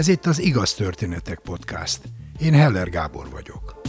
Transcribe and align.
Ez 0.00 0.08
itt 0.08 0.26
az 0.26 0.38
Igaz 0.38 0.74
Történetek 0.74 1.38
Podcast. 1.38 2.00
Én 2.38 2.52
Heller 2.52 2.88
Gábor 2.88 3.30
vagyok. 3.30 3.80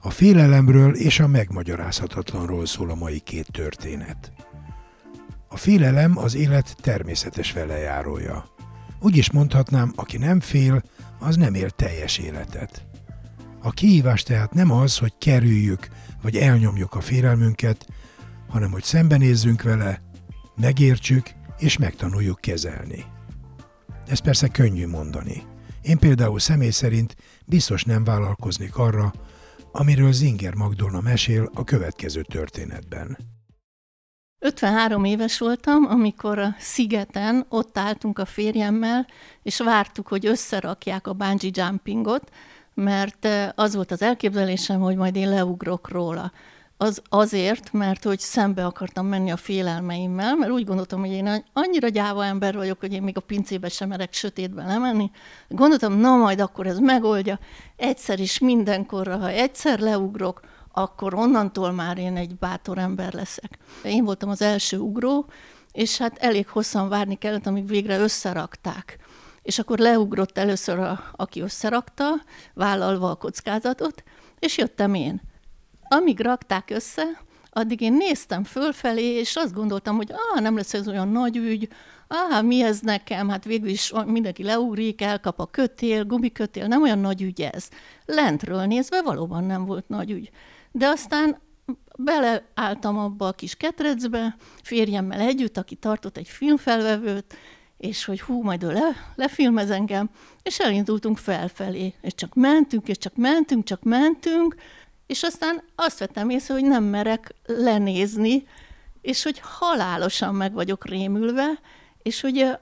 A 0.00 0.10
félelemről 0.10 0.94
és 0.94 1.20
a 1.20 1.26
megmagyarázhatatlanról 1.26 2.66
szól 2.66 2.90
a 2.90 2.94
mai 2.94 3.20
két 3.20 3.50
történet. 3.52 4.32
A 5.48 5.56
félelem 5.56 6.18
az 6.18 6.34
élet 6.34 6.76
természetes 6.80 7.52
velejárója. 7.52 8.44
Úgy 9.00 9.16
is 9.16 9.30
mondhatnám, 9.30 9.92
aki 9.96 10.16
nem 10.16 10.40
fél, 10.40 10.82
az 11.18 11.36
nem 11.36 11.54
él 11.54 11.70
teljes 11.70 12.18
életet. 12.18 12.93
A 13.64 13.70
kihívás 13.70 14.22
tehát 14.22 14.52
nem 14.54 14.70
az, 14.70 14.98
hogy 14.98 15.12
kerüljük 15.18 15.88
vagy 16.22 16.36
elnyomjuk 16.36 16.94
a 16.94 17.00
félelmünket, 17.00 17.86
hanem 18.48 18.70
hogy 18.70 18.82
szembenézzünk 18.82 19.62
vele, 19.62 20.02
megértsük 20.56 21.30
és 21.58 21.78
megtanuljuk 21.78 22.40
kezelni. 22.40 23.04
Ez 24.06 24.18
persze 24.18 24.48
könnyű 24.48 24.86
mondani. 24.86 25.42
Én 25.82 25.98
például 25.98 26.38
személy 26.38 26.70
szerint 26.70 27.16
biztos 27.46 27.84
nem 27.84 28.04
vállalkoznék 28.04 28.76
arra, 28.76 29.12
amiről 29.72 30.12
Zinger 30.12 30.54
Magdolna 30.54 31.00
mesél 31.00 31.50
a 31.54 31.64
következő 31.64 32.22
történetben. 32.22 33.18
53 34.38 35.04
éves 35.04 35.38
voltam, 35.38 35.84
amikor 35.84 36.38
a 36.38 36.54
szigeten 36.58 37.46
ott 37.48 37.78
álltunk 37.78 38.18
a 38.18 38.24
férjemmel, 38.24 39.06
és 39.42 39.58
vártuk, 39.58 40.08
hogy 40.08 40.26
összerakják 40.26 41.06
a 41.06 41.12
bungee 41.12 41.50
jumpingot, 41.54 42.30
mert 42.74 43.28
az 43.54 43.74
volt 43.74 43.90
az 43.90 44.02
elképzelésem, 44.02 44.80
hogy 44.80 44.96
majd 44.96 45.16
én 45.16 45.28
leugrok 45.28 45.88
róla. 45.88 46.32
Az 46.76 47.02
azért, 47.08 47.72
mert 47.72 48.04
hogy 48.04 48.18
szembe 48.18 48.64
akartam 48.64 49.06
menni 49.06 49.30
a 49.30 49.36
félelmeimmel, 49.36 50.36
mert 50.36 50.50
úgy 50.50 50.64
gondoltam, 50.64 51.00
hogy 51.00 51.10
én 51.10 51.44
annyira 51.52 51.88
gyáva 51.88 52.24
ember 52.24 52.54
vagyok, 52.56 52.80
hogy 52.80 52.92
én 52.92 53.02
még 53.02 53.16
a 53.16 53.20
pincébe 53.20 53.68
sem 53.68 53.88
merek 53.88 54.12
sötétbe 54.12 54.64
lemenni. 54.64 55.10
Gondoltam, 55.48 55.92
na 55.92 56.16
majd 56.16 56.40
akkor 56.40 56.66
ez 56.66 56.78
megoldja. 56.78 57.38
Egyszer 57.76 58.20
is 58.20 58.38
mindenkorra, 58.38 59.16
ha 59.16 59.28
egyszer 59.28 59.78
leugrok, 59.78 60.40
akkor 60.72 61.14
onnantól 61.14 61.72
már 61.72 61.98
én 61.98 62.16
egy 62.16 62.36
bátor 62.36 62.78
ember 62.78 63.12
leszek. 63.12 63.58
Én 63.84 64.04
voltam 64.04 64.28
az 64.28 64.42
első 64.42 64.78
ugró, 64.78 65.26
és 65.72 65.98
hát 65.98 66.18
elég 66.18 66.48
hosszan 66.48 66.88
várni 66.88 67.14
kellett, 67.14 67.46
amíg 67.46 67.66
végre 67.66 67.98
összerakták. 67.98 68.98
És 69.44 69.58
akkor 69.58 69.78
leugrott 69.78 70.38
először, 70.38 70.78
a, 70.78 71.10
aki 71.16 71.40
összerakta, 71.40 72.08
vállalva 72.54 73.10
a 73.10 73.14
kockázatot, 73.14 74.02
és 74.38 74.58
jöttem 74.58 74.94
én. 74.94 75.20
Amíg 75.88 76.20
rakták 76.20 76.70
össze, 76.70 77.02
addig 77.50 77.80
én 77.80 77.92
néztem 77.92 78.44
fölfelé, 78.44 79.04
és 79.04 79.36
azt 79.36 79.54
gondoltam, 79.54 79.96
hogy 79.96 80.12
ah, 80.12 80.40
nem 80.40 80.56
lesz 80.56 80.74
ez 80.74 80.88
olyan 80.88 81.08
nagy 81.08 81.36
ügy, 81.36 81.68
ah, 82.06 82.42
mi 82.42 82.62
ez 82.62 82.80
nekem, 82.80 83.28
hát 83.28 83.44
végül 83.44 83.68
is 83.68 83.92
mindenki 84.06 84.42
leugrik, 84.42 85.00
elkap 85.00 85.40
a 85.40 85.46
kötél, 85.46 86.04
gumikötél, 86.04 86.66
nem 86.66 86.82
olyan 86.82 86.98
nagy 86.98 87.22
ügy 87.22 87.40
ez. 87.40 87.68
Lentről 88.04 88.64
nézve 88.64 89.02
valóban 89.02 89.44
nem 89.44 89.64
volt 89.64 89.88
nagy 89.88 90.10
ügy. 90.10 90.30
De 90.72 90.86
aztán 90.86 91.38
beleálltam 91.98 92.98
abba 92.98 93.26
a 93.26 93.32
kis 93.32 93.54
ketrecbe, 93.54 94.36
férjemmel 94.62 95.20
együtt, 95.20 95.56
aki 95.56 95.74
tartott 95.74 96.16
egy 96.16 96.28
filmfelvevőt, 96.28 97.36
és 97.76 98.04
hogy 98.04 98.20
hú, 98.20 98.42
majd 98.42 98.62
ő 98.62 98.72
le, 98.72 98.90
lefilmez 99.14 99.70
engem, 99.70 100.10
és 100.42 100.58
elindultunk 100.58 101.18
felfelé, 101.18 101.94
és 102.00 102.14
csak 102.14 102.34
mentünk, 102.34 102.88
és 102.88 102.98
csak 102.98 103.16
mentünk, 103.16 103.64
csak 103.64 103.82
mentünk, 103.82 104.54
és 105.06 105.22
aztán 105.22 105.62
azt 105.74 105.98
vettem 105.98 106.30
észre, 106.30 106.54
hogy 106.54 106.64
nem 106.64 106.84
merek 106.84 107.34
lenézni, 107.46 108.46
és 109.00 109.22
hogy 109.22 109.40
halálosan 109.42 110.34
meg 110.34 110.52
vagyok 110.52 110.86
rémülve, 110.86 111.60
és 112.02 112.20
hogy 112.20 112.58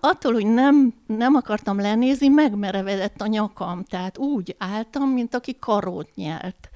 attól, 0.00 0.32
hogy 0.32 0.46
nem, 0.46 0.94
nem 1.06 1.34
akartam 1.34 1.80
lenézni, 1.80 2.28
megmerevedett 2.28 3.20
a 3.20 3.26
nyakam, 3.26 3.84
tehát 3.84 4.18
úgy 4.18 4.54
álltam, 4.58 5.08
mint 5.08 5.34
aki 5.34 5.56
karót 5.58 6.14
nyelt. 6.14 6.70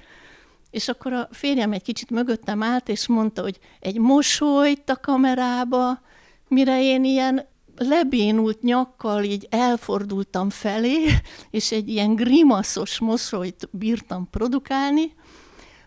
És 0.71 0.87
akkor 0.87 1.13
a 1.13 1.27
férjem 1.31 1.71
egy 1.71 1.81
kicsit 1.81 2.09
mögöttem 2.09 2.63
állt, 2.63 2.89
és 2.89 3.07
mondta, 3.07 3.41
hogy 3.41 3.59
egy 3.79 3.97
mosolyt 3.97 4.89
a 4.89 4.99
kamerába, 4.99 6.01
mire 6.47 6.81
én 6.81 7.03
ilyen 7.03 7.47
lebénult 7.79 8.61
nyakkal 8.61 9.23
így 9.23 9.47
elfordultam 9.49 10.49
felé, 10.49 11.05
és 11.49 11.71
egy 11.71 11.89
ilyen 11.89 12.15
grimaszos 12.15 12.99
mosolyt 12.99 13.69
bírtam 13.71 14.29
produkálni. 14.29 15.13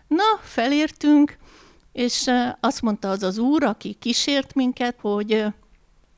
Na, 0.07 0.39
felértünk, 0.41 1.37
és 1.91 2.31
azt 2.59 2.81
mondta 2.81 3.09
az 3.09 3.23
az 3.23 3.37
úr, 3.37 3.63
aki 3.63 3.93
kísért 3.93 4.53
minket, 4.53 4.95
hogy 5.01 5.45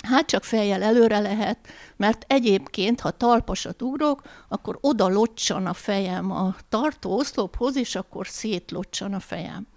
hát 0.04 0.26
csak 0.26 0.44
fejjel 0.44 0.84
előre 0.84 1.20
lehet, 1.20 1.58
mert 1.98 2.26
egyébként, 2.28 3.00
ha 3.00 3.12
talpasat 3.12 3.82
ugrok, 3.82 4.22
akkor 4.48 4.78
oda 4.82 5.08
locsan 5.08 5.66
a 5.66 5.74
fejem 5.74 6.32
a 6.32 6.56
tartó 6.70 7.18
oszlophoz, 7.18 7.76
és 7.76 7.96
akkor 7.96 8.28
szétlocsan 8.28 9.14
a 9.14 9.20
fejem. 9.20 9.68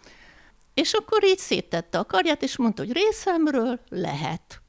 És 0.75 0.93
akkor 0.93 1.25
így 1.25 1.39
széttette 1.39 1.99
a 1.99 2.05
karját, 2.05 2.43
és 2.43 2.57
mondta, 2.57 2.83
hogy 2.85 2.93
részemről 2.93 3.81
lehet. 3.89 4.63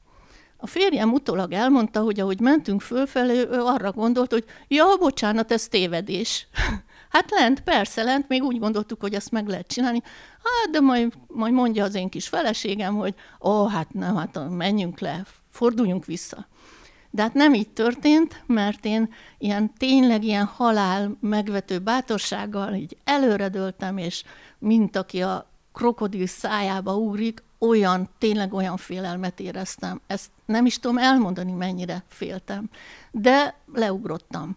A 0.62 0.66
férjem 0.66 1.12
utólag 1.12 1.52
elmondta, 1.52 2.00
hogy 2.00 2.20
ahogy 2.20 2.40
mentünk 2.40 2.80
fölfelé, 2.80 3.38
ő 3.38 3.60
arra 3.62 3.92
gondolt, 3.92 4.32
hogy 4.32 4.44
ja, 4.68 4.96
bocsánat, 4.98 5.52
ez 5.52 5.68
tévedés. 5.68 6.46
hát 7.14 7.30
lent, 7.30 7.60
persze 7.60 8.02
lent, 8.02 8.28
még 8.28 8.42
úgy 8.42 8.58
gondoltuk, 8.58 9.00
hogy 9.00 9.14
ezt 9.14 9.30
meg 9.30 9.48
lehet 9.48 9.66
csinálni. 9.66 10.02
Hát, 10.42 10.72
de 10.72 10.80
majd, 10.80 11.12
majd 11.26 11.52
mondja 11.52 11.84
az 11.84 11.94
én 11.94 12.08
kis 12.08 12.28
feleségem, 12.28 12.96
hogy 12.96 13.14
ó, 13.42 13.66
hát 13.66 13.92
nem, 13.92 14.16
hát 14.16 14.48
menjünk 14.50 15.00
le, 15.00 15.24
forduljunk 15.50 16.04
vissza. 16.04 16.46
De 17.10 17.22
hát 17.22 17.34
nem 17.34 17.54
így 17.54 17.68
történt, 17.68 18.42
mert 18.46 18.84
én 18.84 19.12
ilyen 19.38 19.72
tényleg 19.78 20.24
ilyen 20.24 20.44
halál 20.44 21.16
megvető 21.20 21.78
bátorsággal 21.78 22.74
így 22.74 22.96
előredöltem, 23.04 23.98
és 23.98 24.24
mint 24.58 24.96
aki 24.96 25.22
a 25.22 25.50
krokodil 25.72 26.26
szájába 26.26 26.96
ugrik, 26.96 27.42
olyan, 27.60 28.08
tényleg 28.18 28.52
olyan 28.52 28.76
félelmet 28.76 29.40
éreztem. 29.40 30.00
Ezt 30.06 30.30
nem 30.46 30.66
is 30.66 30.78
tudom 30.78 30.98
elmondani, 30.98 31.52
mennyire 31.52 32.04
féltem. 32.08 32.70
De 33.10 33.54
leugrottam. 33.72 34.56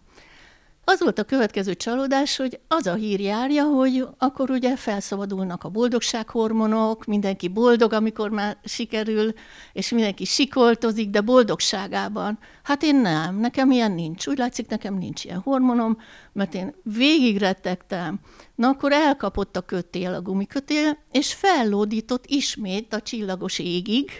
Az 0.86 1.00
volt 1.00 1.18
a 1.18 1.24
következő 1.24 1.74
csalódás, 1.74 2.36
hogy 2.36 2.60
az 2.68 2.86
a 2.86 2.94
hír 2.94 3.20
járja, 3.20 3.64
hogy 3.64 4.06
akkor 4.18 4.50
ugye 4.50 4.76
felszabadulnak 4.76 5.64
a 5.64 5.68
boldogsághormonok, 5.68 7.04
mindenki 7.04 7.48
boldog, 7.48 7.92
amikor 7.92 8.30
már 8.30 8.56
sikerül, 8.64 9.32
és 9.72 9.90
mindenki 9.90 10.24
sikoltozik, 10.24 11.10
de 11.10 11.20
boldogságában. 11.20 12.38
Hát 12.62 12.82
én 12.82 12.96
nem, 12.96 13.36
nekem 13.36 13.70
ilyen 13.70 13.92
nincs. 13.92 14.26
Úgy 14.26 14.38
látszik, 14.38 14.68
nekem 14.68 14.94
nincs 14.94 15.24
ilyen 15.24 15.40
hormonom, 15.40 15.98
mert 16.32 16.54
én 16.54 16.74
végigrettegtem. 16.82 18.20
Na 18.54 18.68
akkor 18.68 18.92
elkapott 18.92 19.56
a 19.56 19.60
kötél, 19.60 20.14
a 20.14 20.22
gumikötél, 20.22 20.98
és 21.10 21.34
fellódított 21.34 22.24
ismét 22.26 22.94
a 22.94 23.00
csillagos 23.00 23.58
égig, 23.58 24.10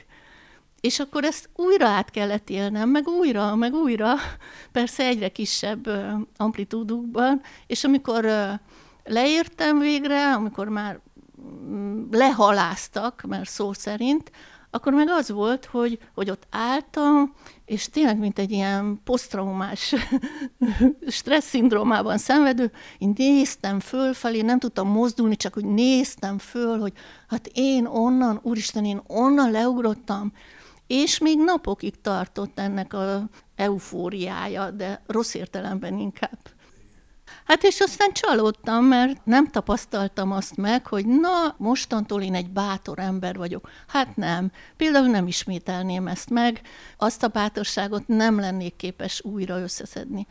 és 0.85 0.99
akkor 0.99 1.25
ezt 1.25 1.49
újra 1.57 1.87
át 1.87 2.11
kellett 2.11 2.51
élnem, 2.51 2.89
meg 2.89 3.07
újra, 3.07 3.55
meg 3.55 3.75
újra, 3.75 4.15
persze 4.73 5.05
egyre 5.05 5.29
kisebb 5.29 5.89
amplitúdukban, 6.37 7.41
és 7.67 7.85
amikor 7.85 8.27
leértem 9.05 9.79
végre, 9.79 10.35
amikor 10.35 10.69
már 10.69 11.01
mm, 11.41 12.11
lehaláztak, 12.11 13.23
mert 13.29 13.49
szó 13.49 13.73
szerint, 13.73 14.31
akkor 14.71 14.93
meg 14.93 15.09
az 15.09 15.31
volt, 15.31 15.65
hogy, 15.65 15.99
hogy 16.15 16.31
ott 16.31 16.47
álltam, 16.51 17.35
és 17.65 17.89
tényleg, 17.89 18.19
mint 18.19 18.39
egy 18.39 18.51
ilyen 18.51 19.01
posztraumás 19.05 19.95
stressz 21.07 21.49
szindrómában 21.49 22.19
szenvedő, 22.19 22.73
én 22.99 23.13
néztem 23.17 23.81
fölfelé, 23.81 24.41
nem 24.41 24.59
tudtam 24.59 24.89
mozdulni, 24.89 25.37
csak 25.37 25.57
úgy 25.57 25.65
néztem 25.65 26.39
föl, 26.39 26.79
hogy 26.79 26.93
hát 27.29 27.51
én 27.53 27.87
onnan, 27.87 28.41
úristen, 28.43 28.85
én 28.85 29.03
onnan 29.07 29.51
leugrottam, 29.51 30.33
és 30.87 31.19
még 31.19 31.39
napokig 31.39 32.01
tartott 32.01 32.59
ennek 32.59 32.93
a 32.93 33.29
eufóriája, 33.57 34.71
de 34.71 35.03
rossz 35.07 35.35
értelemben 35.35 35.99
inkább. 35.99 36.39
Hát 37.45 37.63
és 37.63 37.81
aztán 37.81 38.13
csalódtam, 38.13 38.85
mert 38.85 39.25
nem 39.25 39.47
tapasztaltam 39.47 40.33
azt 40.33 40.57
meg, 40.57 40.87
hogy 40.87 41.07
na, 41.07 41.55
mostantól 41.59 42.23
én 42.23 42.35
egy 42.35 42.51
bátor 42.51 42.99
ember 42.99 43.37
vagyok. 43.37 43.71
Hát 43.87 44.17
nem. 44.17 44.53
Például 44.77 45.07
nem 45.07 45.27
ismételném 45.27 46.07
ezt 46.07 46.31
meg, 46.31 46.61
azt 46.99 47.23
a 47.23 47.29
bátorságot 47.29 48.07
nem 48.07 48.41
lennék 48.41 48.77
képes 48.77 49.25
újra 49.25 49.61
összeszedni. 49.61 50.27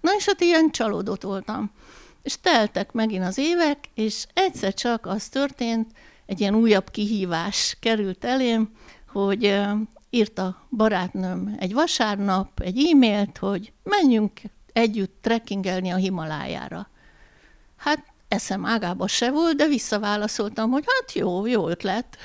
Na 0.00 0.10
és 0.16 0.26
hát 0.26 0.40
ilyen 0.40 0.70
csalódott 0.70 1.22
voltam. 1.22 1.70
És 2.22 2.40
teltek 2.40 2.92
megint 2.92 3.24
az 3.24 3.38
évek, 3.38 3.78
és 3.94 4.26
egyszer 4.34 4.74
csak 4.74 5.06
az 5.06 5.28
történt, 5.28 5.90
egy 6.26 6.40
ilyen 6.40 6.54
újabb 6.54 6.90
kihívás 6.90 7.76
került 7.80 8.24
elém, 8.24 8.70
hogy 9.12 9.60
írta 10.16 10.66
barátnőm 10.70 11.56
egy 11.58 11.72
vasárnap 11.72 12.60
egy 12.60 12.88
e-mailt, 12.92 13.38
hogy 13.38 13.72
menjünk 13.82 14.40
együtt 14.72 15.18
trekkingelni 15.20 15.90
a 15.90 15.96
Himalájára. 15.96 16.88
Hát 17.76 18.04
eszem 18.28 18.64
ágába 18.64 19.06
se 19.06 19.30
volt, 19.30 19.56
de 19.56 19.66
visszaválaszoltam, 19.66 20.70
hogy 20.70 20.84
hát 20.86 21.12
jó, 21.12 21.46
jó 21.46 21.68
ötlet. 21.68 22.16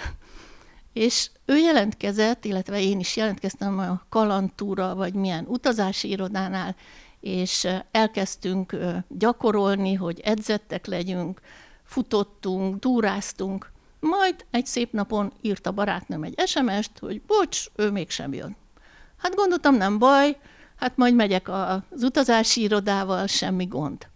És 0.93 1.29
ő 1.45 1.57
jelentkezett, 1.57 2.45
illetve 2.45 2.81
én 2.81 2.99
is 2.99 3.15
jelentkeztem 3.15 3.79
a 3.79 4.01
kalantúra, 4.09 4.95
vagy 4.95 5.13
milyen 5.13 5.45
utazási 5.47 6.09
irodánál, 6.09 6.75
és 7.19 7.67
elkezdtünk 7.91 8.75
gyakorolni, 9.07 9.93
hogy 9.93 10.19
edzettek 10.19 10.85
legyünk, 10.85 11.41
futottunk, 11.83 12.79
túráztunk, 12.79 13.70
majd 14.01 14.45
egy 14.51 14.65
szép 14.65 14.91
napon 14.91 15.33
írt 15.41 15.67
a 15.67 15.71
barátnőm 15.71 16.23
egy 16.23 16.41
SMS-t, 16.45 16.99
hogy 16.99 17.21
bocs, 17.21 17.65
ő 17.75 17.91
mégsem 17.91 18.33
jön. 18.33 18.55
Hát 19.17 19.35
gondoltam, 19.35 19.75
nem 19.75 19.97
baj, 19.97 20.37
hát 20.75 20.97
majd 20.97 21.15
megyek 21.15 21.49
az 21.49 22.03
utazási 22.03 22.61
irodával, 22.61 23.27
semmi 23.27 23.65
gond. 23.65 24.07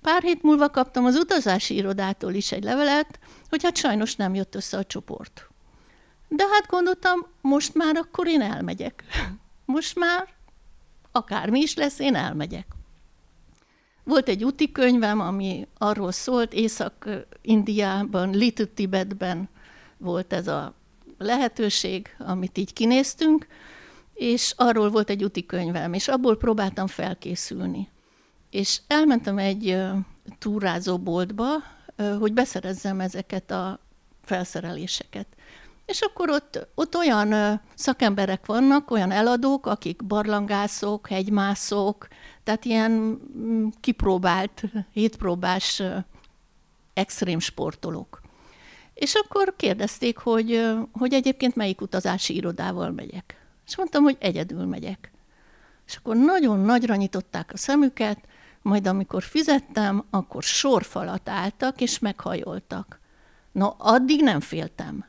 Pár 0.00 0.22
hét 0.22 0.42
múlva 0.42 0.70
kaptam 0.70 1.04
az 1.04 1.16
utazási 1.16 1.74
irodától 1.74 2.34
is 2.34 2.52
egy 2.52 2.64
levelet, 2.64 3.18
hogy 3.48 3.62
hát 3.62 3.76
sajnos 3.76 4.16
nem 4.16 4.34
jött 4.34 4.54
össze 4.54 4.76
a 4.76 4.84
csoport. 4.84 5.48
De 6.28 6.44
hát 6.52 6.66
gondoltam, 6.66 7.26
most 7.40 7.74
már 7.74 7.96
akkor 7.96 8.26
én 8.26 8.40
elmegyek. 8.40 9.04
Most 9.64 9.98
már 9.98 10.28
akármi 11.12 11.60
is 11.60 11.74
lesz, 11.74 11.98
én 11.98 12.14
elmegyek. 12.14 12.66
Volt 14.04 14.28
egy 14.28 14.44
úti 14.44 14.72
könyvem, 14.72 15.20
ami 15.20 15.66
arról 15.78 16.12
szólt, 16.12 16.52
Észak-Indiában, 16.52 18.30
Little 18.30 18.64
Tibetben 18.64 19.48
volt 19.96 20.32
ez 20.32 20.48
a 20.48 20.74
lehetőség, 21.18 22.16
amit 22.18 22.58
így 22.58 22.72
kinéztünk, 22.72 23.46
és 24.14 24.52
arról 24.56 24.90
volt 24.90 25.10
egy 25.10 25.24
úti 25.24 25.46
könyvem, 25.46 25.92
és 25.92 26.08
abból 26.08 26.36
próbáltam 26.36 26.86
felkészülni. 26.86 27.88
És 28.50 28.80
elmentem 28.86 29.38
egy 29.38 29.82
túrázóboltba, 30.38 31.46
hogy 32.18 32.32
beszerezzem 32.32 33.00
ezeket 33.00 33.50
a 33.50 33.80
felszereléseket. 34.22 35.26
És 35.86 36.00
akkor 36.00 36.30
ott, 36.30 36.68
ott 36.74 36.96
olyan 36.96 37.60
szakemberek 37.74 38.46
vannak, 38.46 38.90
olyan 38.90 39.10
eladók, 39.10 39.66
akik 39.66 40.04
barlangászok, 40.04 41.08
hegymászók, 41.08 42.08
tehát 42.42 42.64
ilyen 42.64 42.90
mm, 42.90 43.66
kipróbált, 43.80 44.62
hétpróbás 44.92 45.82
extrém 46.94 47.38
sportolók. 47.38 48.20
És 48.94 49.14
akkor 49.14 49.54
kérdezték, 49.56 50.18
hogy, 50.18 50.74
hogy 50.92 51.12
egyébként 51.12 51.54
melyik 51.54 51.80
utazási 51.80 52.34
irodával 52.34 52.90
megyek. 52.90 53.46
És 53.66 53.76
mondtam, 53.76 54.02
hogy 54.02 54.16
egyedül 54.20 54.64
megyek. 54.64 55.12
És 55.86 55.96
akkor 55.96 56.16
nagyon 56.16 56.58
nagyra 56.58 56.94
nyitották 56.94 57.50
a 57.52 57.56
szemüket, 57.56 58.18
majd 58.62 58.86
amikor 58.86 59.22
fizettem, 59.22 60.04
akkor 60.10 60.42
sorfalat 60.42 61.28
álltak 61.28 61.80
és 61.80 61.98
meghajoltak. 61.98 63.00
No, 63.52 63.70
addig 63.78 64.22
nem 64.22 64.40
féltem. 64.40 65.04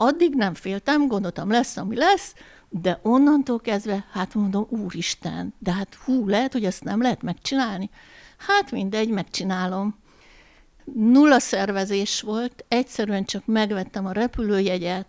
Addig 0.00 0.34
nem 0.34 0.54
féltem, 0.54 1.06
gondoltam, 1.06 1.50
lesz, 1.50 1.76
ami 1.76 1.96
lesz, 1.96 2.34
de 2.68 2.98
onnantól 3.02 3.60
kezdve, 3.60 4.06
hát 4.12 4.34
mondom, 4.34 4.66
úristen, 4.68 5.54
de 5.58 5.72
hát 5.72 5.94
hú, 5.94 6.28
lehet, 6.28 6.52
hogy 6.52 6.64
ezt 6.64 6.84
nem 6.84 7.02
lehet 7.02 7.22
megcsinálni. 7.22 7.90
Hát 8.36 8.70
mindegy, 8.70 9.08
megcsinálom. 9.08 9.98
Nulla 10.94 11.38
szervezés 11.38 12.20
volt, 12.20 12.64
egyszerűen 12.68 13.24
csak 13.24 13.46
megvettem 13.46 14.06
a 14.06 14.12
repülőjegyet, 14.12 15.06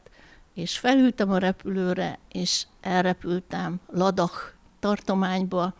és 0.54 0.78
felültem 0.78 1.32
a 1.32 1.38
repülőre, 1.38 2.20
és 2.32 2.66
elrepültem 2.82 3.80
Ladakh 3.88 4.40
tartományba, 4.80 5.74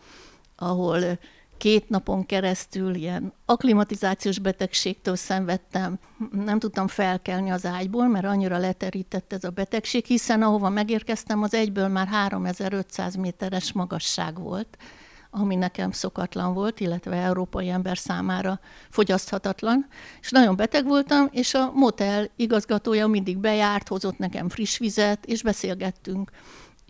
ahol 0.56 1.18
két 1.60 1.88
napon 1.88 2.26
keresztül 2.26 2.94
ilyen 2.94 3.32
aklimatizációs 3.44 4.38
betegségtől 4.38 5.16
szenvedtem, 5.16 5.98
nem 6.30 6.58
tudtam 6.58 6.88
felkelni 6.88 7.50
az 7.50 7.66
ágyból, 7.66 8.08
mert 8.08 8.24
annyira 8.24 8.58
leterített 8.58 9.32
ez 9.32 9.44
a 9.44 9.50
betegség, 9.50 10.04
hiszen 10.04 10.42
ahova 10.42 10.68
megérkeztem, 10.68 11.42
az 11.42 11.54
egyből 11.54 11.88
már 11.88 12.06
3500 12.06 13.14
méteres 13.14 13.72
magasság 13.72 14.38
volt, 14.38 14.76
ami 15.30 15.54
nekem 15.54 15.90
szokatlan 15.90 16.54
volt, 16.54 16.80
illetve 16.80 17.16
európai 17.16 17.68
ember 17.68 17.98
számára 17.98 18.60
fogyaszthatatlan, 18.88 19.86
és 20.20 20.30
nagyon 20.30 20.56
beteg 20.56 20.84
voltam, 20.84 21.28
és 21.30 21.54
a 21.54 21.70
motel 21.74 22.30
igazgatója 22.36 23.06
mindig 23.06 23.38
bejárt, 23.38 23.88
hozott 23.88 24.18
nekem 24.18 24.48
friss 24.48 24.78
vizet, 24.78 25.26
és 25.26 25.42
beszélgettünk. 25.42 26.30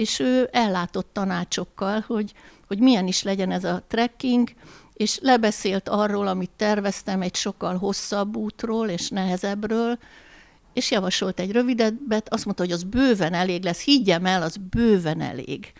És 0.00 0.18
ő 0.18 0.48
ellátott 0.52 1.10
tanácsokkal, 1.12 2.04
hogy 2.06 2.32
hogy 2.70 2.78
milyen 2.78 3.06
is 3.06 3.22
legyen 3.22 3.50
ez 3.50 3.64
a 3.64 3.84
trekking, 3.88 4.48
és 4.92 5.18
lebeszélt 5.22 5.88
arról, 5.88 6.26
amit 6.26 6.50
terveztem, 6.56 7.22
egy 7.22 7.34
sokkal 7.34 7.76
hosszabb 7.76 8.36
útról 8.36 8.88
és 8.88 9.08
nehezebbről, 9.08 9.98
és 10.72 10.90
javasolt 10.90 11.40
egy 11.40 11.52
rövidebbet, 11.52 12.32
azt 12.32 12.44
mondta, 12.44 12.62
hogy 12.62 12.72
az 12.72 12.82
bőven 12.82 13.32
elég 13.32 13.62
lesz, 13.62 13.80
higgyem 13.80 14.26
el, 14.26 14.42
az 14.42 14.56
bőven 14.56 15.20
elég. 15.20 15.72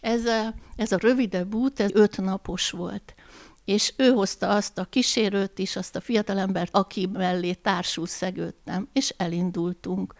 Ez 0.00 0.24
a, 0.24 0.54
ez 0.76 0.92
a 0.92 0.98
rövidebb 1.00 1.54
út, 1.54 1.80
ez 1.80 1.90
öt 1.92 2.20
napos 2.20 2.70
volt. 2.70 3.14
És 3.64 3.92
ő 3.96 4.10
hozta 4.10 4.48
azt 4.48 4.78
a 4.78 4.84
kísérőt 4.84 5.58
is, 5.58 5.76
azt 5.76 5.96
a 5.96 6.00
fiatalembert, 6.00 6.74
aki 6.74 7.08
mellé 7.12 7.52
társul 7.52 8.06
szegődtem, 8.06 8.88
és 8.92 9.14
elindultunk 9.16 10.14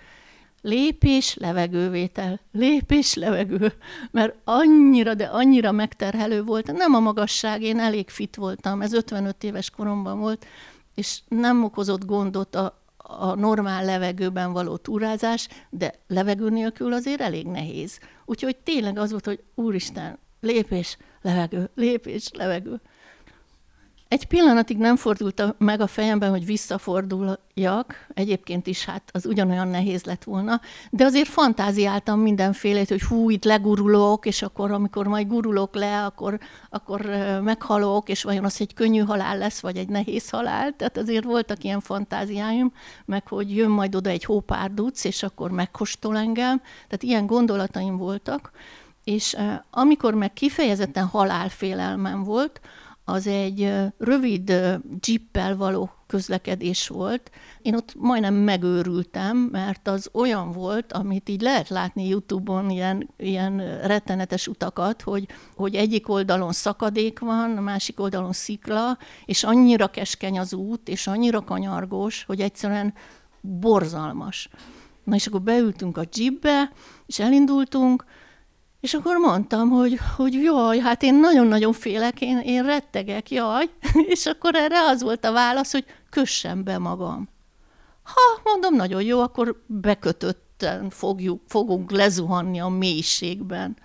lépés, 0.62 1.34
levegővétel, 1.34 2.40
lépés, 2.52 3.14
levegő, 3.14 3.72
mert 4.10 4.34
annyira, 4.44 5.14
de 5.14 5.24
annyira 5.24 5.72
megterhelő 5.72 6.42
volt. 6.42 6.72
Nem 6.72 6.94
a 6.94 7.00
magasság, 7.00 7.62
én 7.62 7.78
elég 7.78 8.08
fit 8.08 8.36
voltam, 8.36 8.82
ez 8.82 8.92
55 8.92 9.44
éves 9.44 9.70
koromban 9.70 10.18
volt, 10.18 10.46
és 10.94 11.20
nem 11.28 11.64
okozott 11.64 12.04
gondot 12.04 12.54
a, 12.54 12.82
a 12.96 13.34
normál 13.34 13.84
levegőben 13.84 14.52
való 14.52 14.76
túrázás, 14.76 15.48
de 15.70 15.94
levegő 16.06 16.48
nélkül 16.48 16.92
azért 16.92 17.20
elég 17.20 17.46
nehéz. 17.46 17.98
Úgyhogy 18.24 18.56
tényleg 18.56 18.98
az 18.98 19.10
volt, 19.10 19.24
hogy 19.24 19.42
úristen, 19.54 20.18
lépés, 20.40 20.96
levegő, 21.22 21.70
lépés, 21.74 22.30
levegő. 22.32 22.80
Egy 24.10 24.26
pillanatig 24.26 24.76
nem 24.76 24.96
fordult 24.96 25.54
meg 25.58 25.80
a 25.80 25.86
fejemben, 25.86 26.30
hogy 26.30 26.44
visszaforduljak, 26.46 28.06
egyébként 28.14 28.66
is 28.66 28.84
hát 28.84 29.02
az 29.12 29.26
ugyanolyan 29.26 29.68
nehéz 29.68 30.04
lett 30.04 30.24
volna, 30.24 30.60
de 30.90 31.04
azért 31.04 31.28
fantáziáltam 31.28 32.20
mindenfélét, 32.20 32.88
hogy 32.88 33.02
hú, 33.02 33.30
itt 33.30 33.44
legurulok, 33.44 34.26
és 34.26 34.42
akkor, 34.42 34.70
amikor 34.70 35.06
majd 35.06 35.26
gurulok 35.26 35.74
le, 35.74 36.04
akkor, 36.04 36.38
akkor 36.70 37.00
meghalok, 37.42 38.08
és 38.08 38.22
vajon 38.22 38.44
az 38.44 38.60
egy 38.60 38.74
könnyű 38.74 39.00
halál 39.00 39.38
lesz, 39.38 39.60
vagy 39.60 39.76
egy 39.76 39.88
nehéz 39.88 40.30
halál. 40.30 40.76
Tehát 40.76 40.96
azért 40.96 41.24
voltak 41.24 41.64
ilyen 41.64 41.80
fantáziáim, 41.80 42.72
meg 43.04 43.28
hogy 43.28 43.56
jön 43.56 43.70
majd 43.70 43.94
oda 43.94 44.10
egy 44.10 44.24
hópárduc, 44.24 45.04
és 45.04 45.22
akkor 45.22 45.50
megkóstol 45.50 46.16
engem. 46.16 46.58
Tehát 46.58 47.02
ilyen 47.02 47.26
gondolataim 47.26 47.96
voltak. 47.96 48.50
És 49.04 49.36
amikor 49.70 50.14
meg 50.14 50.32
kifejezetten 50.32 51.06
halálfélelmem 51.06 52.24
volt, 52.24 52.60
az 53.10 53.26
egy 53.26 53.72
rövid 53.98 54.48
jeeppel 55.06 55.56
való 55.56 55.90
közlekedés 56.06 56.88
volt. 56.88 57.30
Én 57.62 57.74
ott 57.74 57.94
majdnem 57.96 58.34
megőrültem, 58.34 59.36
mert 59.36 59.88
az 59.88 60.08
olyan 60.12 60.52
volt, 60.52 60.92
amit 60.92 61.28
így 61.28 61.40
lehet 61.40 61.68
látni 61.68 62.08
YouTube-on, 62.08 62.70
ilyen, 62.70 63.08
ilyen 63.16 63.78
rettenetes 63.86 64.46
utakat, 64.46 65.02
hogy, 65.02 65.28
hogy 65.56 65.74
egyik 65.74 66.08
oldalon 66.08 66.52
szakadék 66.52 67.18
van, 67.18 67.56
a 67.56 67.60
másik 67.60 68.00
oldalon 68.00 68.32
szikla, 68.32 68.98
és 69.24 69.44
annyira 69.44 69.86
keskeny 69.88 70.38
az 70.38 70.52
út, 70.52 70.88
és 70.88 71.06
annyira 71.06 71.44
kanyargós, 71.44 72.24
hogy 72.24 72.40
egyszerűen 72.40 72.94
borzalmas. 73.40 74.48
Na 75.04 75.14
és 75.14 75.26
akkor 75.26 75.42
beültünk 75.42 75.96
a 75.96 76.04
jeepbe, 76.16 76.72
és 77.06 77.18
elindultunk, 77.18 78.04
és 78.80 78.94
akkor 78.94 79.16
mondtam, 79.16 79.68
hogy, 79.68 79.98
hogy 80.16 80.32
jaj, 80.32 80.78
hát 80.78 81.02
én 81.02 81.14
nagyon-nagyon 81.14 81.72
félek, 81.72 82.20
én, 82.20 82.38
én 82.38 82.62
rettegek, 82.64 83.30
jaj. 83.30 83.70
És 84.14 84.26
akkor 84.26 84.54
erre 84.54 84.80
az 84.80 85.02
volt 85.02 85.24
a 85.24 85.32
válasz, 85.32 85.72
hogy 85.72 85.84
kössem 86.10 86.64
be 86.64 86.78
magam. 86.78 87.28
Ha, 88.02 88.40
mondom, 88.44 88.74
nagyon 88.74 89.02
jó, 89.02 89.20
akkor 89.20 89.62
bekötötten 89.66 90.90
fogjuk, 90.90 91.42
fogunk 91.46 91.90
lezuhanni 91.90 92.60
a 92.60 92.68
mélységben. 92.68 93.76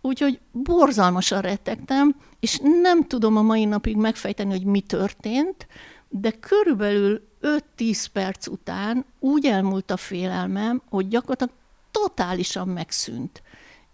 Úgyhogy 0.00 0.40
borzalmasan 0.52 1.40
rettegtem, 1.40 2.16
és 2.40 2.58
nem 2.82 3.06
tudom 3.06 3.36
a 3.36 3.42
mai 3.42 3.64
napig 3.64 3.96
megfejteni, 3.96 4.50
hogy 4.50 4.64
mi 4.64 4.80
történt, 4.80 5.66
de 6.08 6.30
körülbelül 6.30 7.28
5-10 7.76 8.06
perc 8.12 8.46
után 8.46 9.04
úgy 9.18 9.46
elmúlt 9.46 9.90
a 9.90 9.96
félelmem, 9.96 10.82
hogy 10.88 11.08
gyakorlatilag 11.08 11.52
totálisan 11.90 12.68
megszűnt 12.68 13.42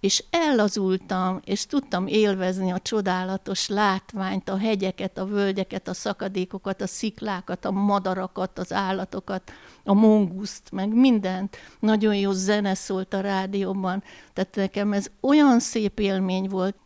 és 0.00 0.24
ellazultam, 0.30 1.40
és 1.44 1.66
tudtam 1.66 2.06
élvezni 2.06 2.72
a 2.72 2.78
csodálatos 2.78 3.68
látványt, 3.68 4.48
a 4.48 4.56
hegyeket, 4.56 5.18
a 5.18 5.26
völgyeket, 5.26 5.88
a 5.88 5.94
szakadékokat, 5.94 6.80
a 6.80 6.86
sziklákat, 6.86 7.64
a 7.64 7.70
madarakat, 7.70 8.58
az 8.58 8.72
állatokat, 8.72 9.52
a 9.84 9.92
monguszt, 9.92 10.70
meg 10.70 10.88
mindent. 10.88 11.56
Nagyon 11.80 12.16
jó 12.16 12.32
zene 12.32 12.74
szólt 12.74 13.14
a 13.14 13.20
rádióban, 13.20 14.02
tehát 14.32 14.54
nekem 14.56 14.92
ez 14.92 15.10
olyan 15.20 15.60
szép 15.60 15.98
élmény 15.98 16.48
volt. 16.48 16.76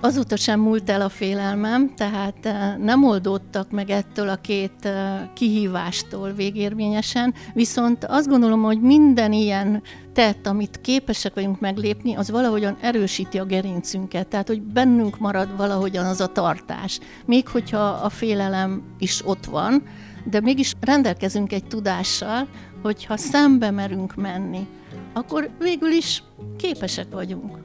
Azóta 0.00 0.36
sem 0.36 0.60
múlt 0.60 0.90
el 0.90 1.00
a 1.00 1.08
félelmem, 1.08 1.94
tehát 1.94 2.46
eh, 2.46 2.76
nem 2.76 3.04
oldódtak 3.04 3.70
meg 3.70 3.90
ettől 3.90 4.28
a 4.28 4.36
két 4.36 4.84
eh, 4.84 5.20
kihívástól 5.34 6.32
végérvényesen, 6.32 7.34
viszont 7.54 8.04
azt 8.04 8.28
gondolom, 8.28 8.62
hogy 8.62 8.80
minden 8.80 9.32
ilyen 9.32 9.82
tett, 10.12 10.46
amit 10.46 10.80
képesek 10.80 11.34
vagyunk 11.34 11.60
meglépni, 11.60 12.14
az 12.14 12.30
valahogyan 12.30 12.76
erősíti 12.80 13.38
a 13.38 13.44
gerincünket, 13.44 14.28
tehát 14.28 14.48
hogy 14.48 14.62
bennünk 14.62 15.18
marad 15.18 15.56
valahogyan 15.56 16.04
az 16.04 16.20
a 16.20 16.26
tartás. 16.26 16.98
Még 17.26 17.48
hogyha 17.48 17.88
a 17.88 18.08
félelem 18.08 18.82
is 18.98 19.26
ott 19.26 19.44
van, 19.44 19.82
de 20.24 20.40
mégis 20.40 20.72
rendelkezünk 20.80 21.52
egy 21.52 21.64
tudással, 21.64 22.48
hogyha 22.82 23.16
szembe 23.16 23.70
merünk 23.70 24.14
menni, 24.14 24.66
akkor 25.12 25.50
végül 25.58 25.90
is 25.90 26.22
képesek 26.56 27.06
vagyunk. 27.10 27.58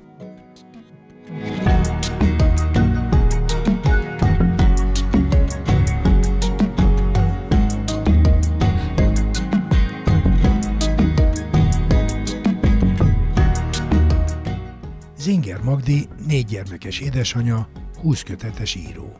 Zinger 15.23 15.61
Magdi 15.61 16.07
négy 16.27 16.45
gyermekes 16.45 16.99
édesanyja, 16.99 17.69
20 18.01 18.23
kötetes 18.23 18.75
író, 18.75 19.17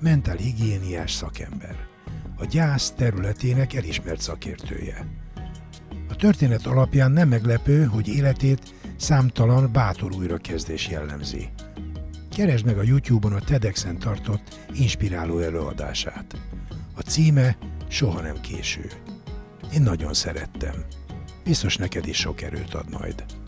mentálhigiéniás 0.00 1.12
szakember, 1.12 1.76
a 2.36 2.44
gyász 2.44 2.90
területének 2.90 3.74
elismert 3.74 4.20
szakértője. 4.20 5.06
A 6.08 6.16
történet 6.16 6.66
alapján 6.66 7.10
nem 7.10 7.28
meglepő, 7.28 7.84
hogy 7.84 8.08
életét 8.08 8.74
számtalan 8.96 9.72
bátor 9.72 10.12
újrakezdés 10.14 10.88
jellemzi. 10.88 11.48
Keresd 12.30 12.64
meg 12.64 12.78
a 12.78 12.82
YouTube-on 12.82 13.32
a 13.32 13.40
TEDx-en 13.40 13.98
tartott 13.98 14.68
inspiráló 14.74 15.38
előadását. 15.38 16.36
A 16.94 17.00
címe 17.00 17.56
Soha 17.88 18.20
nem 18.20 18.40
késő. 18.40 18.90
Én 19.72 19.82
nagyon 19.82 20.14
szerettem. 20.14 20.74
Biztos 21.44 21.76
neked 21.76 22.06
is 22.06 22.16
sok 22.16 22.42
erőt 22.42 22.74
ad 22.74 22.90
majd. 22.90 23.41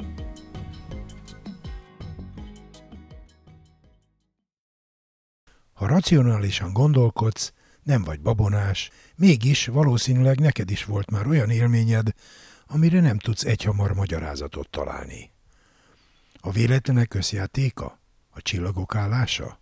Ha 5.85 5.91
racionálisan 5.91 6.73
gondolkodsz, 6.73 7.53
nem 7.83 8.03
vagy 8.03 8.21
babonás, 8.21 8.91
mégis 9.17 9.67
valószínűleg 9.67 10.41
neked 10.41 10.71
is 10.71 10.85
volt 10.85 11.11
már 11.11 11.27
olyan 11.27 11.51
élményed, 11.51 12.09
amire 12.67 13.01
nem 13.01 13.19
tudsz 13.19 13.45
egyhamar 13.45 13.95
magyarázatot 13.95 14.71
találni. 14.71 15.31
A 16.41 16.51
véletlenek 16.51 17.15
összjátéka? 17.15 18.01
A 18.31 18.43
csillagok 18.43 18.95
állása? 18.95 19.61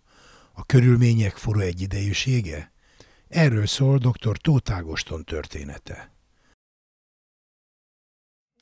A 0.53 0.65
körülmények 0.65 1.35
fura 1.35 1.61
egyidejűsége? 1.61 2.71
Erről 3.29 3.65
szól 3.65 3.97
dr. 3.97 4.37
Tóth 4.37 4.73
Ágoston 4.73 5.23
története. 5.23 6.11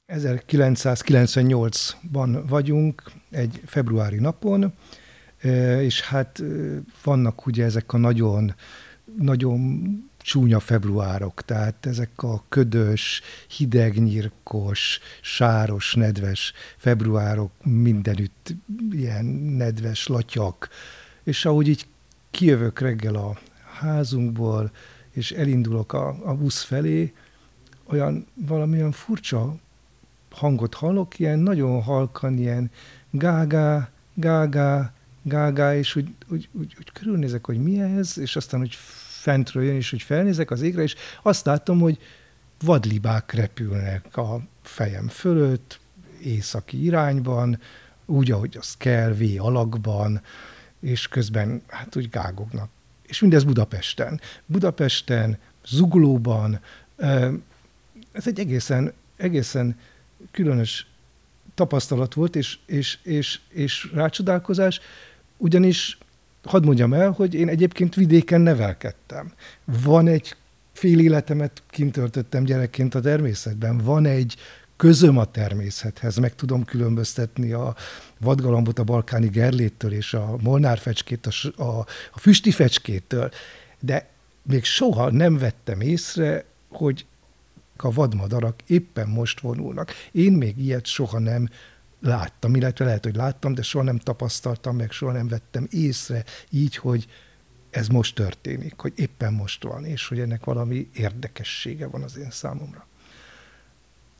1998-ban 0.07 2.43
vagyunk, 2.47 3.03
egy 3.31 3.61
februári 3.65 4.19
napon, 4.19 4.73
és 5.79 6.01
hát 6.01 6.43
vannak 7.03 7.45
ugye 7.45 7.65
ezek 7.65 7.93
a 7.93 7.97
nagyon, 7.97 8.55
nagyon 9.17 9.81
csúnya 10.21 10.59
februárok, 10.59 11.41
tehát 11.45 11.85
ezek 11.85 12.23
a 12.23 12.43
ködös, 12.49 13.21
hidegnyirkos, 13.57 14.99
sáros, 15.21 15.93
nedves 15.93 16.53
februárok, 16.77 17.51
mindenütt 17.63 18.53
ilyen 18.91 19.25
nedves 19.57 20.07
latyak, 20.07 20.69
és 21.23 21.45
ahogy 21.45 21.67
így 21.67 21.87
kijövök 22.31 22.79
reggel 22.79 23.15
a 23.15 23.37
házunkból, 23.79 24.71
és 25.11 25.31
elindulok 25.31 25.93
a, 25.93 26.15
a 26.25 26.35
busz 26.35 26.61
felé, 26.61 27.13
olyan 27.85 28.27
valamilyen 28.33 28.91
furcsa 28.91 29.55
hangot 30.31 30.73
hallok, 30.73 31.19
ilyen 31.19 31.39
nagyon 31.39 31.81
halkan, 31.81 32.37
ilyen 32.37 32.71
gágá, 33.09 33.89
gágá, 34.13 34.93
gágá, 35.23 35.75
és 35.75 35.95
úgy, 35.95 36.15
úgy, 36.27 36.49
úgy, 36.51 36.75
úgy 36.79 36.91
körülnézek, 36.91 37.45
hogy 37.45 37.57
mi 37.63 37.81
ez, 37.81 38.17
és 38.17 38.35
aztán 38.35 38.59
hogy 38.59 38.75
fentről 39.21 39.63
jön, 39.63 39.75
és 39.75 39.89
hogy 39.89 40.01
felnézek 40.01 40.51
az 40.51 40.61
égre, 40.61 40.81
és 40.81 40.95
azt 41.21 41.45
látom, 41.45 41.79
hogy 41.79 41.97
vadlibák 42.63 43.31
repülnek 43.31 44.17
a 44.17 44.39
fejem 44.61 45.07
fölött, 45.07 45.79
északi 46.23 46.83
irányban, 46.83 47.59
úgy, 48.05 48.31
ahogy 48.31 48.57
az 48.59 48.77
kell, 48.77 49.13
V 49.13 49.21
alakban, 49.37 50.21
és 50.79 51.07
közben 51.07 51.61
hát 51.67 51.95
úgy 51.95 52.09
gágognak. 52.09 52.69
És 53.07 53.19
mindez 53.19 53.43
Budapesten. 53.43 54.21
Budapesten, 54.45 55.37
Zuglóban, 55.65 56.59
ez 58.11 58.27
egy 58.27 58.39
egészen, 58.39 58.93
egészen 59.17 59.79
különös 60.31 60.87
tapasztalat 61.55 62.13
volt, 62.13 62.35
és, 62.35 62.57
és, 62.65 62.97
és, 63.03 63.39
és 63.49 63.91
rácsodálkozás, 63.93 64.79
ugyanis 65.41 65.97
hadd 66.43 66.65
mondjam 66.65 66.93
el, 66.93 67.11
hogy 67.11 67.33
én 67.33 67.47
egyébként 67.47 67.95
vidéken 67.95 68.41
nevelkedtem. 68.41 69.33
Van 69.65 70.07
egy 70.07 70.35
fél 70.73 70.99
életemet 70.99 71.63
kint 71.69 71.91
töltöttem 71.91 72.43
gyerekként 72.43 72.95
a 72.95 72.99
természetben. 72.99 73.77
Van 73.77 74.05
egy 74.05 74.35
közöm 74.75 75.17
a 75.17 75.25
természethez, 75.25 76.17
meg 76.17 76.35
tudom 76.35 76.65
különböztetni 76.65 77.51
a 77.51 77.75
vadgalambot 78.19 78.79
a 78.79 78.83
balkáni 78.83 79.27
gerléttől 79.27 79.91
és 79.91 80.13
a 80.13 80.35
molnárfecskét 80.41 81.27
a, 81.27 81.63
a, 81.63 81.85
a 82.11 82.19
füsti 82.19 82.51
fecskétől, 82.51 83.31
de 83.79 84.09
még 84.41 84.63
soha 84.63 85.11
nem 85.11 85.37
vettem 85.37 85.81
észre, 85.81 86.45
hogy 86.69 87.05
a 87.77 87.91
vadmadarak 87.91 88.59
éppen 88.67 89.07
most 89.07 89.39
vonulnak. 89.39 89.91
Én 90.11 90.31
még 90.31 90.57
ilyet 90.57 90.85
soha 90.85 91.19
nem 91.19 91.49
láttam, 92.01 92.55
illetve 92.55 92.85
lehet, 92.85 93.03
hogy 93.03 93.15
láttam, 93.15 93.53
de 93.53 93.61
soha 93.61 93.83
nem 93.83 93.97
tapasztaltam 93.97 94.75
meg, 94.75 94.91
soha 94.91 95.11
nem 95.11 95.27
vettem 95.27 95.67
észre 95.69 96.23
így, 96.49 96.75
hogy 96.75 97.07
ez 97.69 97.87
most 97.87 98.15
történik, 98.15 98.73
hogy 98.77 98.93
éppen 98.95 99.33
most 99.33 99.63
van, 99.63 99.85
és 99.85 100.07
hogy 100.07 100.19
ennek 100.19 100.45
valami 100.45 100.89
érdekessége 100.93 101.87
van 101.87 102.01
az 102.01 102.17
én 102.17 102.31
számomra. 102.31 102.87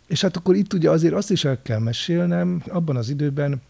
És 0.08 0.22
hát 0.22 0.38
akkor 0.38 0.56
itt 0.56 0.74
ugye 0.74 0.90
azért 0.90 1.14
azt 1.14 1.32
is 1.32 1.46
el 1.46 1.62
kell 1.62 1.80
mesélnem, 1.80 2.64
abban 2.68 2.96
az 2.96 3.10
időben 3.10 3.62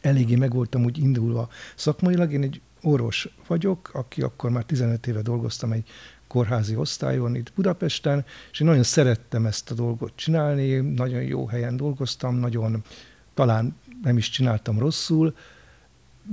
eléggé 0.00 0.34
meg 0.34 0.52
voltam 0.52 0.84
úgy 0.84 0.98
indulva 0.98 1.48
szakmailag, 1.74 2.32
én 2.32 2.42
egy 2.42 2.60
orvos 2.82 3.28
vagyok, 3.46 3.90
aki 3.92 4.22
akkor 4.22 4.50
már 4.50 4.64
15 4.64 5.06
éve 5.06 5.22
dolgoztam 5.22 5.72
egy 5.72 5.88
kórházi 6.26 6.76
osztályon 6.76 7.34
itt 7.34 7.52
Budapesten, 7.54 8.24
és 8.52 8.60
én 8.60 8.66
nagyon 8.66 8.82
szerettem 8.82 9.46
ezt 9.46 9.70
a 9.70 9.74
dolgot 9.74 10.12
csinálni, 10.14 10.74
nagyon 10.80 11.22
jó 11.22 11.46
helyen 11.46 11.76
dolgoztam, 11.76 12.36
nagyon 12.36 12.82
talán 13.36 13.76
nem 14.02 14.16
is 14.16 14.30
csináltam 14.30 14.78
rosszul, 14.78 15.36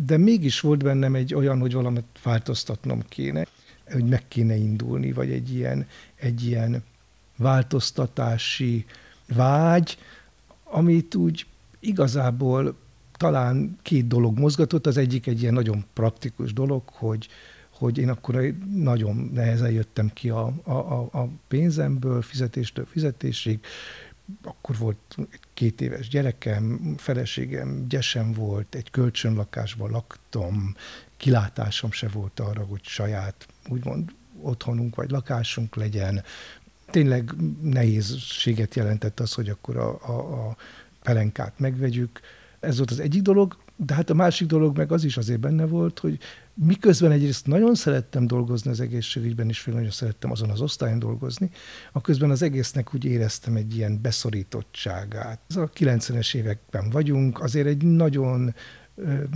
de 0.06 0.18
mégis 0.18 0.60
volt 0.60 0.84
bennem 0.84 1.16
egy 1.16 1.34
olyan, 1.34 1.60
hogy 1.60 1.74
valamit 1.74 2.06
változtatnom 2.24 3.04
kéne, 3.10 3.46
hogy 3.92 4.06
meg 4.06 4.28
kéne 4.28 4.56
indulni, 4.56 5.12
vagy 5.12 5.32
egy 5.32 5.54
ilyen, 5.54 5.88
egy 6.16 6.46
ilyen 6.46 6.84
változtatási 7.38 8.86
vágy, 9.28 9.98
amit 10.64 11.16
úgy 11.16 11.46
igazából 11.80 12.76
talán 13.18 13.78
két 13.82 14.08
dolog 14.08 14.40
mozgatott. 14.40 14.88
Az 14.88 14.98
egyik 14.98 15.28
egy 15.28 15.42
ilyen 15.42 15.54
nagyon 15.54 15.86
praktikus 15.94 16.54
dolog, 16.54 16.82
hogy, 16.86 17.28
hogy 17.70 17.98
én 17.98 18.10
akkor 18.10 18.54
nagyon 18.76 19.30
nehezen 19.34 19.72
jöttem 19.72 20.10
ki 20.14 20.30
a, 20.30 20.54
a, 20.64 20.72
a 21.12 21.30
pénzemből, 21.48 22.22
fizetéstől 22.22 22.86
fizetésig, 22.86 23.60
akkor 24.44 24.77
volt 24.77 25.18
két 25.53 25.82
éves 25.82 26.08
gyerekem, 26.08 26.96
feleségem 26.98 27.88
gyesem 27.88 28.32
volt, 28.32 28.75
egy 28.75 28.92
kölcsönlakásban 28.92 29.92
laktam, 29.92 30.75
kilátásom 31.18 31.92
se 31.92 32.08
volt 32.08 32.39
arra, 32.39 32.63
hogy 32.63 32.84
saját 32.84 33.48
úgymond 33.70 34.12
otthonunk 34.42 34.96
vagy 34.96 35.10
lakásunk 35.10 35.75
legyen. 35.75 36.24
Tényleg 36.92 37.32
nehézséget 37.62 38.75
jelentett 38.75 39.20
az, 39.20 39.34
hogy 39.34 39.50
akkor 39.50 39.77
a, 39.77 40.00
a, 40.08 40.48
a 40.48 40.56
pelenkát 41.03 41.60
megvegyük. 41.60 42.20
Ez 42.60 42.77
volt 42.77 42.92
az 42.92 43.00
egyik 43.00 43.22
dolog, 43.22 43.58
de 43.75 43.94
hát 43.94 44.10
a 44.10 44.13
másik 44.13 44.48
dolog 44.48 44.77
meg 44.77 44.92
az 44.92 45.03
is 45.03 45.18
azért 45.18 45.39
benne 45.39 45.65
volt, 45.65 46.00
hogy 46.00 46.20
miközben 46.54 47.12
egyrészt 47.12 47.48
nagyon 47.48 47.76
szerettem 47.76 48.28
dolgozni 48.28 48.72
az 48.72 48.80
egészségügyben, 48.80 49.50
és 49.50 49.66
nagyon 49.66 49.92
szerettem 49.92 50.32
azon 50.32 50.50
az 50.50 50.62
osztályon 50.62 51.00
dolgozni, 51.00 51.50
közben 52.02 52.30
az 52.30 52.42
egésznek 52.42 52.94
úgy 52.94 53.06
éreztem 53.06 53.56
egy 53.56 53.76
ilyen 53.76 54.02
beszorítottságát. 54.02 55.40
Ez 55.50 55.56
a 55.56 55.70
90-es 55.70 56.36
években 56.36 56.90
vagyunk, 56.90 57.42
azért 57.42 57.68
egy 57.68 57.84
nagyon 57.84 58.54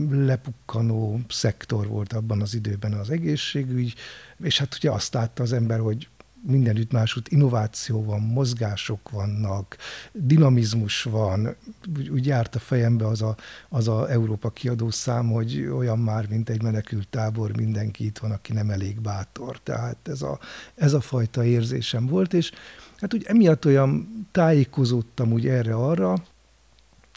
lepukkanó 0.09 1.19
szektor 1.27 1.87
volt 1.87 2.13
abban 2.13 2.41
az 2.41 2.53
időben 2.53 2.93
az 2.93 3.09
egészségügy, 3.09 3.95
és 4.39 4.57
hát 4.57 4.75
ugye 4.75 4.91
azt 4.91 5.13
látta 5.13 5.43
az 5.43 5.53
ember, 5.53 5.79
hogy 5.79 6.09
mindenütt 6.47 6.91
másút 6.91 7.29
innováció 7.29 8.03
van, 8.03 8.21
mozgások 8.21 9.09
vannak, 9.09 9.77
dinamizmus 10.11 11.03
van. 11.03 11.55
Úgy, 11.97 12.09
úgy 12.09 12.25
járt 12.25 12.55
a 12.55 12.59
fejembe 12.59 13.07
az 13.07 13.21
a, 13.21 13.35
az 13.69 13.87
a 13.87 14.09
Európa 14.09 14.49
kiadó 14.49 14.89
szám, 14.89 15.31
hogy 15.31 15.67
olyan 15.75 15.99
már, 15.99 16.27
mint 16.29 16.49
egy 16.49 16.61
menekült 16.61 17.07
tábor, 17.07 17.55
mindenki 17.55 18.05
itt 18.05 18.17
van, 18.17 18.31
aki 18.31 18.53
nem 18.53 18.69
elég 18.69 19.01
bátor. 19.01 19.59
Tehát 19.63 19.97
ez 20.07 20.21
a, 20.21 20.39
ez 20.75 20.93
a 20.93 21.01
fajta 21.01 21.43
érzésem 21.43 22.05
volt, 22.05 22.33
és 22.33 22.51
hát 22.97 23.13
úgy 23.13 23.23
emiatt 23.23 23.65
olyan 23.65 24.07
tájékozódtam 24.31 25.31
úgy 25.31 25.47
erre-arra, 25.47 26.15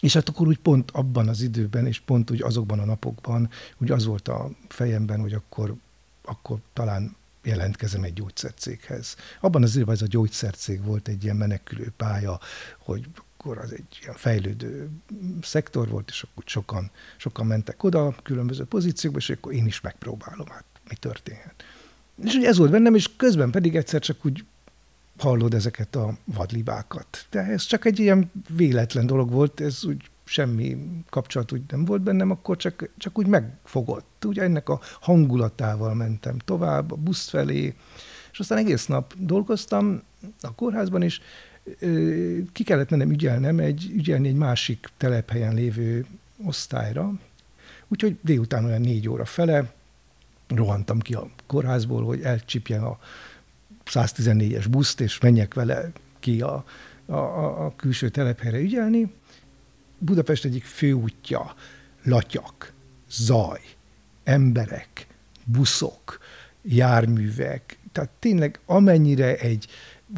és 0.00 0.14
hát 0.14 0.28
akkor 0.28 0.46
úgy 0.46 0.58
pont 0.58 0.90
abban 0.90 1.28
az 1.28 1.42
időben, 1.42 1.86
és 1.86 2.00
pont 2.00 2.30
úgy 2.30 2.42
azokban 2.42 2.78
a 2.78 2.84
napokban, 2.84 3.50
úgy 3.78 3.90
az 3.90 4.04
volt 4.04 4.28
a 4.28 4.50
fejemben, 4.68 5.20
hogy 5.20 5.32
akkor, 5.32 5.74
akkor 6.22 6.58
talán 6.72 7.16
jelentkezem 7.42 8.02
egy 8.02 8.12
gyógyszercéghez. 8.12 9.16
Abban 9.40 9.62
az 9.62 9.74
időben 9.76 9.94
ez 9.94 10.02
a 10.02 10.06
gyógyszercég 10.06 10.84
volt 10.84 11.08
egy 11.08 11.24
ilyen 11.24 11.36
menekülő 11.36 11.92
pálya, 11.96 12.40
hogy 12.78 13.08
akkor 13.36 13.58
az 13.58 13.72
egy 13.72 13.98
ilyen 14.02 14.14
fejlődő 14.14 14.88
szektor 15.42 15.88
volt, 15.88 16.08
és 16.08 16.22
akkor 16.22 16.42
sokan, 16.46 16.90
sokan 17.16 17.46
mentek 17.46 17.82
oda 17.82 18.14
különböző 18.22 18.64
pozíciókba, 18.64 19.18
és 19.18 19.30
akkor 19.30 19.52
én 19.52 19.66
is 19.66 19.80
megpróbálom, 19.80 20.46
hát 20.46 20.64
mi 20.88 20.94
történhet. 20.94 21.64
És 22.24 22.34
ugye 22.34 22.48
ez 22.48 22.56
volt 22.56 22.70
bennem, 22.70 22.94
és 22.94 23.16
közben 23.16 23.50
pedig 23.50 23.76
egyszer 23.76 24.00
csak 24.00 24.24
úgy 24.24 24.44
hallod 25.18 25.54
ezeket 25.54 25.96
a 25.96 26.16
vadlibákat. 26.24 27.26
De 27.30 27.40
ez 27.40 27.62
csak 27.62 27.84
egy 27.84 27.98
ilyen 27.98 28.30
véletlen 28.48 29.06
dolog 29.06 29.30
volt, 29.30 29.60
ez 29.60 29.84
úgy 29.84 30.10
semmi 30.30 30.76
kapcsolat 31.08 31.52
úgy 31.52 31.62
nem 31.68 31.84
volt 31.84 32.02
bennem, 32.02 32.30
akkor 32.30 32.56
csak, 32.56 32.90
csak 32.98 33.18
úgy 33.18 33.26
megfogott. 33.26 34.24
Ugye 34.24 34.42
ennek 34.42 34.68
a 34.68 34.80
hangulatával 35.00 35.94
mentem 35.94 36.38
tovább 36.38 36.92
a 36.92 36.96
busz 36.96 37.28
felé, 37.28 37.74
és 38.32 38.38
aztán 38.38 38.58
egész 38.58 38.86
nap 38.86 39.14
dolgoztam 39.18 40.02
a 40.40 40.54
kórházban, 40.54 41.02
és 41.02 41.20
ki 42.52 42.64
kellett 42.64 42.90
mennem 42.90 43.10
ügyelnem 43.10 43.58
egy, 43.58 43.90
ügyelni 43.94 44.28
egy 44.28 44.34
másik 44.34 44.88
telephelyen 44.96 45.54
lévő 45.54 46.06
osztályra, 46.44 47.12
úgyhogy 47.88 48.18
délután 48.22 48.64
olyan 48.64 48.80
négy 48.80 49.08
óra 49.08 49.24
fele 49.24 49.72
rohantam 50.48 50.98
ki 50.98 51.14
a 51.14 51.28
kórházból, 51.46 52.04
hogy 52.04 52.20
elcsipjen 52.22 52.82
a 52.82 52.98
114-es 53.86 54.66
buszt, 54.70 55.00
és 55.00 55.20
menjek 55.20 55.54
vele 55.54 55.90
ki 56.18 56.40
a, 56.40 56.64
a, 57.06 57.14
a 57.64 57.72
külső 57.76 58.08
telephelyre 58.08 58.58
ügyelni. 58.58 59.12
Budapest 60.02 60.44
egyik 60.44 60.64
főútja, 60.64 61.54
latyak, 62.02 62.72
zaj, 63.10 63.60
emberek, 64.24 65.06
buszok, 65.44 66.18
járművek, 66.62 67.78
tehát 67.92 68.10
tényleg 68.18 68.60
amennyire 68.66 69.36
egy 69.36 69.66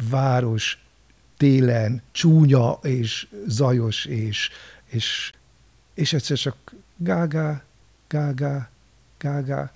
város 0.09 0.85
télen 1.37 2.01
csúnya 2.11 2.79
és 2.81 3.27
zajos, 3.47 4.05
és, 4.05 4.49
és, 4.85 5.31
és 5.93 6.13
egyszer 6.13 6.37
csak 6.37 6.73
gágá, 6.97 7.63
gágá, 8.07 8.69
gágá, 9.17 9.71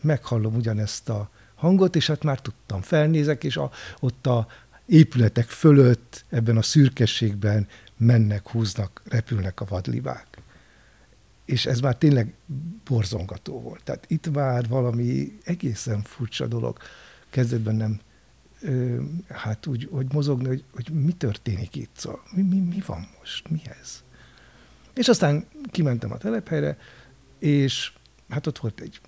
meghallom 0.00 0.54
ugyanezt 0.54 1.08
a 1.08 1.30
hangot, 1.54 1.96
és 1.96 2.06
hát 2.06 2.22
már 2.22 2.40
tudtam, 2.40 2.82
felnézek, 2.82 3.44
és 3.44 3.56
a, 3.56 3.70
ott 4.00 4.26
a 4.26 4.46
épületek 4.86 5.48
fölött, 5.48 6.24
ebben 6.28 6.56
a 6.56 6.62
szürkességben 6.62 7.68
mennek, 7.96 8.48
húznak, 8.48 9.02
repülnek 9.04 9.60
a 9.60 9.64
vadlibák. 9.64 10.38
És 11.44 11.66
ez 11.66 11.80
már 11.80 11.96
tényleg 11.96 12.34
borzongató 12.84 13.60
volt. 13.60 13.82
Tehát 13.84 14.04
itt 14.08 14.30
már 14.30 14.68
valami 14.68 15.38
egészen 15.44 16.02
furcsa 16.02 16.46
dolog 16.46 16.78
kezdett 17.30 17.64
nem 17.64 18.00
ö, 18.64 19.02
hát 19.28 19.66
úgy, 19.66 19.88
hogy 19.90 20.12
mozogni, 20.12 20.46
hogy, 20.46 20.64
hogy 20.72 20.90
mi 20.90 21.12
történik 21.12 21.76
itt, 21.76 21.90
szóval 21.96 22.22
mi, 22.34 22.42
mi, 22.42 22.58
mi 22.58 22.82
van 22.86 23.08
most, 23.18 23.50
mi 23.50 23.62
ez? 23.80 24.02
És 24.94 25.08
aztán 25.08 25.46
kimentem 25.70 26.12
a 26.12 26.16
telephelyre, 26.16 26.78
és 27.38 27.92
hát 28.28 28.46
ott 28.46 28.58
volt 28.58 28.80
egy 28.80 29.00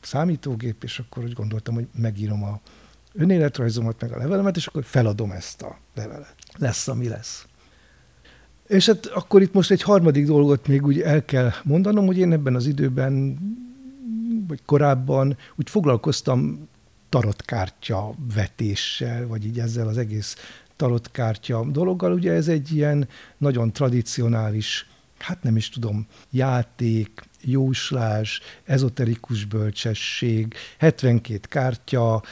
számítógép, 0.00 0.82
és 0.84 0.98
akkor 0.98 1.24
úgy 1.24 1.32
gondoltam, 1.32 1.74
hogy 1.74 1.88
megírom 1.94 2.44
a 2.44 2.60
önéletrajzomat, 3.12 4.00
meg 4.00 4.12
a 4.12 4.18
levelemet, 4.18 4.56
és 4.56 4.66
akkor 4.66 4.84
feladom 4.84 5.30
ezt 5.30 5.62
a 5.62 5.78
levelet. 5.94 6.34
Lesz, 6.58 6.88
ami 6.88 7.08
lesz. 7.08 7.46
És 8.70 8.86
hát 8.86 9.06
akkor 9.06 9.42
itt 9.42 9.52
most 9.52 9.70
egy 9.70 9.82
harmadik 9.82 10.26
dolgot 10.26 10.66
még 10.66 10.86
úgy 10.86 11.00
el 11.00 11.24
kell 11.24 11.50
mondanom, 11.64 12.06
hogy 12.06 12.18
én 12.18 12.32
ebben 12.32 12.54
az 12.54 12.66
időben, 12.66 13.38
vagy 14.48 14.60
korábban 14.64 15.36
úgy 15.56 15.70
foglalkoztam 15.70 16.68
tarotkártya 17.08 18.14
vetéssel, 18.34 19.26
vagy 19.26 19.44
így 19.44 19.58
ezzel 19.58 19.88
az 19.88 19.98
egész 19.98 20.36
tarotkártya 20.76 21.64
dologgal. 21.64 22.12
Ugye 22.12 22.32
ez 22.32 22.48
egy 22.48 22.72
ilyen 22.72 23.08
nagyon 23.38 23.72
tradicionális, 23.72 24.86
hát 25.18 25.42
nem 25.42 25.56
is 25.56 25.68
tudom, 25.68 26.06
játék, 26.30 27.22
jóslás, 27.40 28.40
ezoterikus 28.64 29.44
bölcsesség, 29.44 30.54
72 30.78 31.40
kártya, 31.48 32.22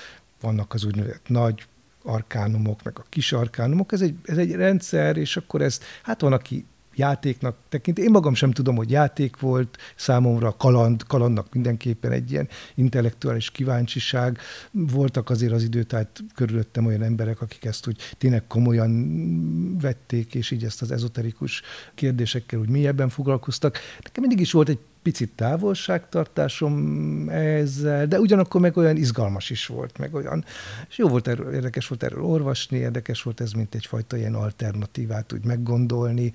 vannak 0.40 0.74
az 0.74 0.84
úgynevezett 0.84 1.28
nagy 1.28 1.66
arkánumok, 2.08 2.82
meg 2.82 2.98
a 2.98 3.04
kis 3.08 3.32
arkánumok, 3.32 3.92
ez 3.92 4.00
egy, 4.00 4.14
ez 4.24 4.36
egy 4.36 4.52
rendszer, 4.52 5.16
és 5.16 5.36
akkor 5.36 5.62
ez, 5.62 5.80
hát 6.02 6.20
van, 6.20 6.32
aki 6.32 6.64
játéknak 6.98 7.56
tekint. 7.68 7.98
Én 7.98 8.10
magam 8.10 8.34
sem 8.34 8.50
tudom, 8.50 8.76
hogy 8.76 8.90
játék 8.90 9.40
volt 9.40 9.76
számomra, 9.96 10.56
kaland, 10.56 11.02
kalandnak 11.06 11.52
mindenképpen 11.52 12.12
egy 12.12 12.30
ilyen 12.30 12.48
intellektuális 12.74 13.50
kíváncsiság. 13.50 14.38
Voltak 14.70 15.30
azért 15.30 15.52
az 15.52 15.62
idő, 15.62 15.82
tehát 15.82 16.22
körülöttem 16.34 16.86
olyan 16.86 17.02
emberek, 17.02 17.40
akik 17.40 17.64
ezt 17.64 17.86
úgy 17.86 18.00
tényleg 18.18 18.46
komolyan 18.46 19.78
vették, 19.80 20.34
és 20.34 20.50
így 20.50 20.64
ezt 20.64 20.82
az 20.82 20.90
ezoterikus 20.90 21.62
kérdésekkel 21.94 22.58
úgy 22.58 22.68
mélyebben 22.68 23.08
foglalkoztak. 23.08 23.78
Nekem 24.02 24.22
mindig 24.22 24.40
is 24.40 24.52
volt 24.52 24.68
egy 24.68 24.78
picit 25.02 25.30
távolságtartásom 25.34 27.28
ezzel, 27.28 28.06
de 28.06 28.20
ugyanakkor 28.20 28.60
meg 28.60 28.76
olyan 28.76 28.96
izgalmas 28.96 29.50
is 29.50 29.66
volt, 29.66 29.98
meg 29.98 30.14
olyan, 30.14 30.44
és 30.88 30.98
jó 30.98 31.08
volt 31.08 31.28
erről, 31.28 31.54
érdekes 31.54 31.88
volt 31.88 32.02
erről 32.02 32.22
olvasni, 32.22 32.76
érdekes 32.76 33.22
volt 33.22 33.40
ez, 33.40 33.52
mint 33.52 33.74
egyfajta 33.74 34.16
ilyen 34.16 34.34
alternatívát 34.34 35.32
úgy 35.32 35.44
meggondolni. 35.44 36.32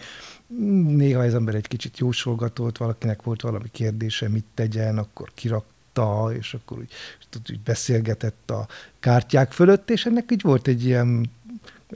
Néha 0.87 1.21
az 1.21 1.33
ember 1.33 1.55
egy 1.55 1.67
kicsit 1.67 1.97
jósolgatott, 1.97 2.77
valakinek 2.77 3.21
volt 3.21 3.41
valami 3.41 3.69
kérdése, 3.71 4.29
mit 4.29 4.45
tegyen, 4.53 4.97
akkor 4.97 5.31
kirakta, 5.33 6.29
és 6.37 6.53
akkor 6.53 6.77
úgy, 6.77 6.91
úgy 7.49 7.59
beszélgetett 7.59 8.51
a 8.51 8.67
kártyák 8.99 9.51
fölött, 9.51 9.89
és 9.89 10.05
ennek 10.05 10.31
így 10.31 10.41
volt 10.41 10.67
egy 10.67 10.85
ilyen, 10.85 11.29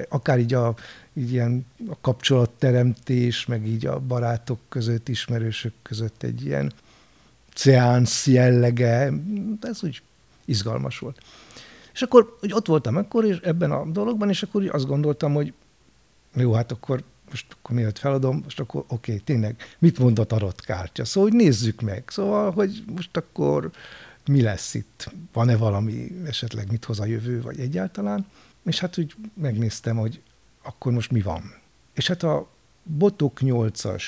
akár 0.09 0.39
így 0.39 0.53
a 0.53 0.75
így 1.13 1.31
ilyen 1.31 1.65
a 1.89 1.95
kapcsolatteremtés, 2.01 3.45
meg 3.45 3.67
így 3.67 3.85
a 3.85 3.99
barátok 3.99 4.59
között, 4.69 5.09
ismerősök 5.09 5.73
között 5.81 6.23
egy 6.23 6.45
ilyen 6.45 6.71
ceánsz 7.53 8.27
jellege, 8.27 9.11
ez 9.61 9.83
úgy 9.83 10.01
izgalmas 10.45 10.99
volt. 10.99 11.21
És 11.93 12.01
akkor 12.01 12.37
hogy 12.39 12.53
ott 12.53 12.67
voltam 12.67 12.95
akkor, 12.95 13.25
és 13.25 13.37
ebben 13.37 13.71
a 13.71 13.85
dologban, 13.85 14.29
és 14.29 14.43
akkor 14.43 14.69
azt 14.71 14.85
gondoltam, 14.85 15.33
hogy 15.33 15.53
jó, 16.35 16.53
hát 16.53 16.71
akkor 16.71 17.03
most 17.29 17.45
akkor 17.59 17.75
mielőtt 17.75 17.97
feladom, 17.97 18.41
most 18.43 18.59
akkor 18.59 18.83
oké, 18.87 19.11
okay, 19.11 19.23
tényleg, 19.23 19.55
mit 19.79 19.99
mond 19.99 20.19
a 20.19 20.23
tarot 20.23 20.61
kártya? 20.61 21.05
Szóval, 21.05 21.29
hogy 21.29 21.39
nézzük 21.39 21.81
meg. 21.81 22.03
Szóval, 22.07 22.51
hogy 22.51 22.83
most 22.95 23.17
akkor 23.17 23.71
mi 24.27 24.41
lesz 24.41 24.73
itt? 24.73 25.11
Van-e 25.33 25.57
valami, 25.57 26.11
esetleg 26.25 26.71
mit 26.71 26.85
hoz 26.85 26.99
a 26.99 27.05
jövő, 27.05 27.41
vagy 27.41 27.59
egyáltalán? 27.59 28.25
És 28.67 28.79
hát 28.79 28.97
úgy 28.97 29.15
megnéztem, 29.33 29.97
hogy 29.97 30.21
akkor 30.61 30.91
most 30.91 31.11
mi 31.11 31.21
van? 31.21 31.55
És 31.93 32.07
hát 32.07 32.23
a 32.23 32.49
Botok 32.83 33.37
8-as 33.41 34.03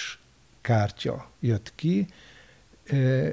kártya 0.62 1.30
jött 1.40 1.72
ki, 1.76 2.08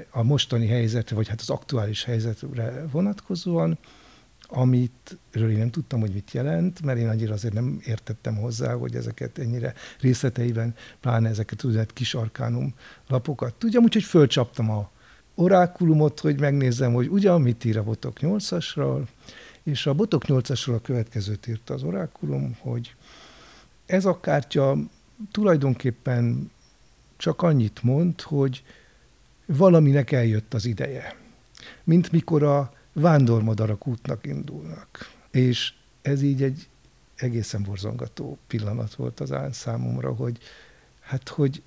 a 0.09 0.23
mostani 0.23 0.67
helyzetre, 0.67 1.15
vagy 1.15 1.27
hát 1.27 1.41
az 1.41 1.49
aktuális 1.49 2.03
helyzetre 2.03 2.85
vonatkozóan, 2.91 3.77
amit 4.47 5.17
én 5.33 5.57
nem 5.57 5.69
tudtam, 5.69 5.99
hogy 5.99 6.13
mit 6.13 6.31
jelent, 6.31 6.81
mert 6.81 6.99
én 6.99 7.09
annyira 7.09 7.33
azért 7.33 7.53
nem 7.53 7.79
értettem 7.85 8.35
hozzá, 8.35 8.73
hogy 8.73 8.95
ezeket 8.95 9.37
ennyire 9.37 9.73
részleteiben, 9.99 10.75
pláne 10.99 11.29
ezeket 11.29 11.63
úgynevezett 11.63 11.93
kis 11.93 12.13
arkánum 12.13 12.73
lapokat 13.07 13.53
tudjam, 13.53 13.83
úgyhogy 13.83 14.03
fölcsaptam 14.03 14.69
a 14.71 14.89
orákulumot, 15.35 16.19
hogy 16.19 16.39
megnézzem, 16.39 16.93
hogy 16.93 17.07
ugyan 17.07 17.41
mit 17.41 17.65
ír 17.65 17.77
a 17.77 17.83
Botok 17.83 18.17
8-asról, 18.21 19.01
és 19.67 19.85
a 19.85 19.93
Botok 19.93 20.23
8-asról 20.27 20.75
a 20.75 20.81
következőt 20.81 21.47
írta 21.47 21.73
az 21.73 21.83
orákulum, 21.83 22.57
hogy 22.59 22.95
ez 23.85 24.05
a 24.05 24.19
kártya 24.19 24.77
tulajdonképpen 25.31 26.51
csak 27.17 27.41
annyit 27.41 27.83
mond, 27.83 28.21
hogy 28.21 28.63
valaminek 29.45 30.11
eljött 30.11 30.53
az 30.53 30.65
ideje. 30.65 31.15
Mint 31.83 32.11
mikor 32.11 32.43
a 32.43 32.73
vándormadarak 32.93 33.87
útnak 33.87 34.25
indulnak. 34.25 35.11
És 35.31 35.73
ez 36.01 36.21
így 36.21 36.43
egy 36.43 36.67
egészen 37.15 37.63
borzongató 37.63 38.37
pillanat 38.47 38.95
volt 38.95 39.19
az 39.19 39.31
án 39.31 39.51
számomra, 39.51 40.13
hogy 40.13 40.37
hát, 40.99 41.29
hogy 41.29 41.61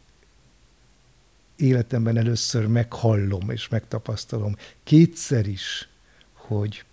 életemben 1.57 2.17
először 2.17 2.67
meghallom 2.67 3.51
és 3.51 3.69
megtapasztalom 3.69 4.57
kétszer 4.83 5.47
is, 5.47 5.89
hogy, 6.33 6.85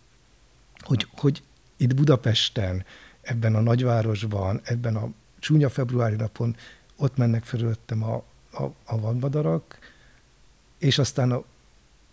hogy, 0.88 1.08
hogy 1.15 1.43
itt 1.78 1.95
Budapesten, 1.95 2.86
ebben 3.21 3.56
a 3.56 3.62
nagyvárosban, 3.62 4.62
ebben 4.63 4.95
a 4.95 5.10
csúnya 5.39 5.69
februári 5.69 6.15
napon 6.15 6.56
ott 6.95 7.17
mennek 7.17 7.43
fölöttem 7.43 8.04
a, 8.04 8.15
a, 8.52 8.63
a 8.86 9.00
vadmadarak, 9.00 9.80
és 10.78 10.97
aztán 10.97 11.32
a, 11.32 11.43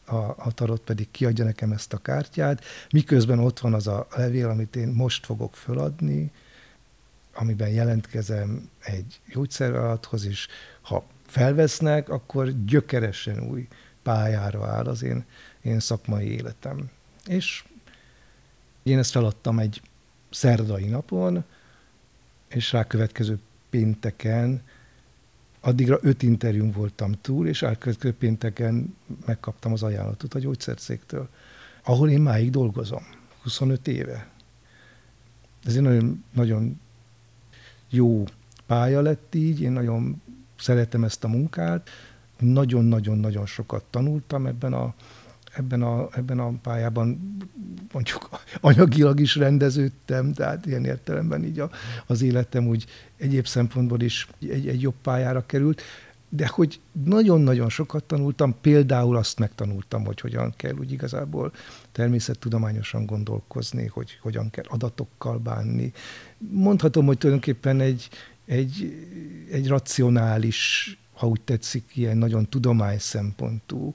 a, 0.05 0.35
a 0.39 0.53
tarot 0.55 0.81
pedig 0.81 1.11
kiadja 1.11 1.45
nekem 1.45 1.73
ezt 1.73 1.93
a 1.93 1.99
kártyát, 1.99 2.65
miközben 2.91 3.39
ott 3.39 3.59
van 3.59 3.75
az 3.75 3.87
a 3.87 4.07
levél, 4.17 4.49
amit 4.49 4.77
én 4.77 4.89
most 4.89 5.25
fogok 5.25 5.57
föladni, 5.57 6.33
amiben 7.35 7.69
jelentkezem 7.69 8.71
egy 8.81 9.21
gyógyszerálathoz, 9.33 10.27
és 10.27 10.49
ha 10.81 11.05
felvesznek, 11.27 12.09
akkor 12.09 12.65
gyökeresen 12.65 13.49
új 13.49 13.69
pályára 14.03 14.67
áll 14.67 14.85
az 14.85 15.03
én, 15.03 15.25
én 15.63 15.81
szakmai 15.81 16.27
életem. 16.27 16.91
És 17.27 17.65
én 18.85 18.99
ezt 18.99 19.11
feladtam 19.11 19.59
egy 19.59 19.83
szerdai 20.31 20.85
napon, 20.85 21.45
és 22.49 22.73
rákövetkező 22.73 23.39
pénteken, 23.71 24.63
addigra 25.61 25.99
öt 26.03 26.23
interjún 26.23 26.71
voltam 26.71 27.13
túl, 27.21 27.47
és 27.49 27.61
rákövetkező 27.61 28.15
pénteken 28.15 28.97
megkaptam 29.27 29.73
az 29.73 29.83
ajánlatot 29.83 30.35
a 30.35 30.39
gyógyszercégtől, 30.39 31.29
ahol 31.83 32.11
én 32.11 32.21
máig 32.21 32.51
dolgozom, 32.51 33.03
25 33.43 33.89
éve. 33.89 34.29
Ez 35.65 35.77
egy 35.77 35.83
nagyon, 35.83 36.25
nagyon 36.33 36.81
jó 37.89 38.25
pálya 38.67 39.01
lett 39.01 39.35
így, 39.35 39.61
én 39.61 39.73
nagyon 39.73 40.23
szeretem 40.59 41.05
ezt 41.05 41.25
a 41.25 41.29
munkát, 41.29 41.91
nagyon-nagyon-nagyon 42.39 43.47
sokat 43.47 43.85
tanultam 43.91 44.47
ebben 44.47 44.73
a, 44.73 44.95
ebben 45.57 45.83
a, 45.83 46.09
ebben 46.13 46.39
a 46.39 46.53
pályában, 46.63 47.37
mondjuk 47.93 48.29
anyagilag 48.61 49.21
is 49.21 49.37
rendeződtem, 49.37 50.33
tehát 50.33 50.67
ilyen 50.67 50.85
értelemben 50.85 51.45
így 51.45 51.61
a, 51.61 51.71
az 52.07 52.23
életem 52.23 52.67
úgy 52.67 52.87
egyéb 53.17 53.47
szempontból 53.47 54.01
is 54.01 54.29
egy, 54.41 54.69
egy 54.69 54.83
jobb 54.83 54.95
pályára 55.03 55.47
került, 55.47 55.83
de 56.29 56.47
hogy 56.47 56.81
nagyon-nagyon 57.05 57.69
sokat 57.69 58.05
tanultam, 58.05 58.55
például 58.61 59.17
azt 59.17 59.39
megtanultam, 59.39 60.05
hogy 60.05 60.21
hogyan 60.21 60.53
kell 60.57 60.75
úgy 60.75 60.93
igazából 60.93 61.53
természettudományosan 61.93 63.07
gondolkozni, 63.07 63.87
hogy 63.87 64.19
hogyan 64.23 64.51
kell 64.51 64.65
adatokkal 64.69 65.39
bánni. 65.39 65.93
Mondhatom, 66.39 67.07
hogy 67.07 67.19
tulajdonképpen 67.19 67.81
egy, 67.81 68.09
egy, 68.47 68.97
egy 69.51 69.69
racionális, 69.69 70.99
ha 71.15 71.27
úgy 71.27 71.41
tetszik, 71.41 71.85
ilyen 71.95 72.17
nagyon 72.17 72.49
tudomány 72.49 72.99
szempontú, 72.99 73.93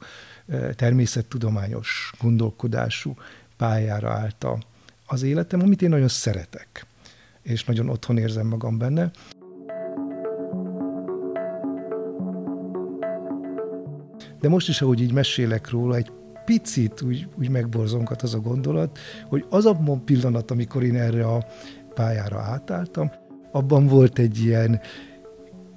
természettudományos 0.76 2.12
gondolkodású 2.22 3.16
pályára 3.58 4.12
állt 4.12 4.46
az 5.06 5.24
életem, 5.24 5.62
amit 5.62 5.82
én 5.82 5.90
nagyon 5.90 6.08
szeretek, 6.08 6.86
és 7.42 7.64
nagyon 7.64 7.90
otthon 7.90 8.18
érzem 8.18 8.48
magam 8.48 8.78
benne. 8.78 9.12
De 14.40 14.50
most 14.50 14.70
is, 14.70 14.82
ahogy 14.82 15.02
így 15.02 15.14
mesélek 15.14 15.70
róla, 15.70 15.96
egy 15.96 16.12
picit 16.46 17.02
úgy, 17.02 17.28
úgy 17.36 17.50
megborzongat 17.50 18.22
az 18.22 18.34
a 18.34 18.40
gondolat, 18.40 19.00
hogy 19.28 19.46
az 19.50 19.66
a 19.66 20.02
pillanat, 20.06 20.52
amikor 20.52 20.84
én 20.84 20.96
erre 20.96 21.26
a 21.26 21.46
pályára 21.94 22.40
átálltam, 22.40 23.12
abban 23.52 23.88
volt 23.88 24.20
egy 24.20 24.40
ilyen 24.40 24.82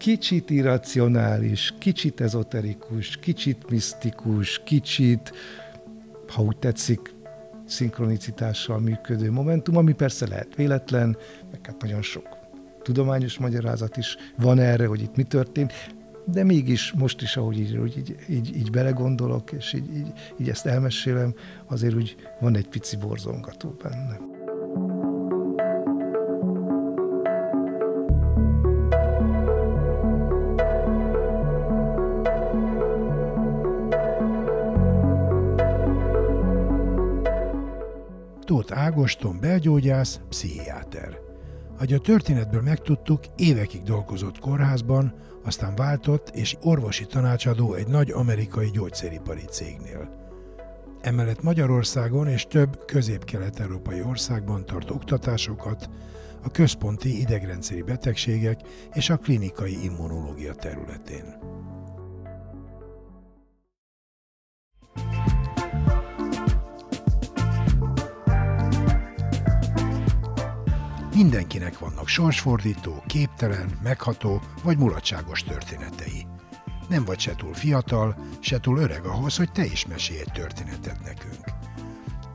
kicsit 0.02 0.50
irracionális, 0.50 1.74
kicsit 1.78 2.20
ezoterikus, 2.20 3.16
kicsit 3.16 3.70
misztikus, 3.70 4.60
kicsit, 4.64 5.32
ha 6.28 6.42
úgy 6.42 6.56
tetszik, 6.56 7.14
szinkronicitással 7.66 8.78
működő 8.78 9.30
momentum, 9.30 9.76
ami 9.76 9.92
persze 9.92 10.28
lehet 10.28 10.54
véletlen, 10.54 11.16
meg 11.50 11.60
hát 11.62 11.82
nagyon 11.82 12.02
sok 12.02 12.28
tudományos 12.82 13.38
magyarázat 13.38 13.96
is 13.96 14.16
van 14.36 14.58
erre, 14.58 14.86
hogy 14.86 15.00
itt 15.00 15.16
mi 15.16 15.22
történt, 15.22 15.72
de 16.24 16.44
mégis 16.44 16.92
most 16.92 17.22
is, 17.22 17.36
ahogy 17.36 17.58
így, 17.58 17.96
így, 17.96 18.16
így, 18.28 18.56
így 18.56 18.70
belegondolok, 18.70 19.52
és 19.52 19.72
így, 19.72 19.96
így, 19.96 20.12
így 20.40 20.48
ezt 20.48 20.66
elmesélem, 20.66 21.34
azért 21.66 21.94
úgy 21.94 22.16
van 22.40 22.56
egy 22.56 22.68
pici 22.68 22.96
borzongató 22.96 23.76
benne. 23.82 24.31
Ágoston 38.92 39.40
belgyógyász, 39.40 40.20
pszichiáter. 40.28 41.18
Ahogy 41.74 41.92
a 41.92 41.98
történetből 41.98 42.62
megtudtuk, 42.62 43.20
évekig 43.36 43.82
dolgozott 43.82 44.38
kórházban, 44.38 45.14
aztán 45.44 45.74
váltott 45.74 46.28
és 46.28 46.56
orvosi 46.62 47.06
tanácsadó 47.06 47.74
egy 47.74 47.86
nagy 47.86 48.10
amerikai 48.10 48.70
gyógyszeripari 48.70 49.44
cégnél. 49.50 50.30
Emellett 51.00 51.42
Magyarországon 51.42 52.28
és 52.28 52.46
több 52.46 52.84
közép-kelet-európai 52.86 54.02
országban 54.02 54.66
tart 54.66 54.90
oktatásokat 54.90 55.90
a 56.42 56.50
központi 56.50 57.20
idegrendszeri 57.20 57.82
betegségek 57.82 58.60
és 58.92 59.10
a 59.10 59.16
klinikai 59.16 59.84
immunológia 59.84 60.54
területén. 60.54 61.38
Mindenkinek 71.22 71.78
vannak 71.78 72.08
sorsfordító, 72.08 73.02
képtelen, 73.06 73.78
megható 73.82 74.42
vagy 74.62 74.78
mulatságos 74.78 75.42
történetei. 75.42 76.26
Nem 76.88 77.04
vagy 77.04 77.18
se 77.18 77.34
túl 77.34 77.54
fiatal, 77.54 78.16
se 78.40 78.60
túl 78.60 78.78
öreg 78.78 79.04
ahhoz, 79.04 79.36
hogy 79.36 79.52
te 79.52 79.64
is 79.64 79.86
mesélj 79.86 80.20
egy 80.20 80.32
történetet 80.32 81.02
nekünk. 81.02 81.44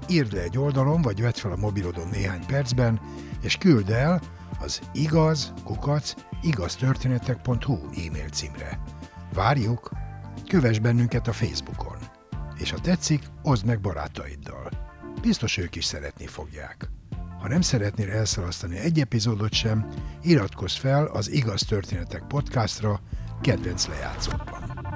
Írd 0.08 0.34
le 0.34 0.42
egy 0.42 0.58
oldalon, 0.58 1.02
vagy 1.02 1.22
vedd 1.22 1.34
fel 1.34 1.52
a 1.52 1.56
mobilodon 1.56 2.08
néhány 2.08 2.46
percben, 2.46 3.00
és 3.42 3.58
küld 3.58 3.90
el 3.90 4.22
az 4.60 4.82
igaz, 4.94 5.54
kukac, 5.64 6.14
igaztörténetek.hu 6.42 7.76
e-mail 7.76 8.30
címre. 8.30 8.80
Várjuk! 9.34 9.92
Kövess 10.48 10.80
bennünket 10.80 11.28
a 11.28 11.34
Facebookon. 11.34 11.98
És 12.58 12.72
ha 12.72 12.80
tetszik, 12.80 13.24
oszd 13.44 13.66
meg 13.66 13.82
barátaiddal. 13.82 14.70
Biztos 15.22 15.58
ők 15.58 15.76
is 15.76 15.86
szeretni 15.86 16.28
fogják. 16.28 16.90
Ha 17.40 17.48
nem 17.48 17.62
szeretnél 17.62 18.10
elszalasztani 18.10 18.78
egy 18.78 19.00
epizódot 19.00 19.54
sem, 19.54 19.88
iratkozz 20.22 20.76
fel 20.76 21.06
az 21.06 21.32
Igaz 21.32 21.62
Történetek 21.62 22.24
podcastra 22.28 23.00
kedvenc 23.42 23.88
lejátszókban. 23.88 24.87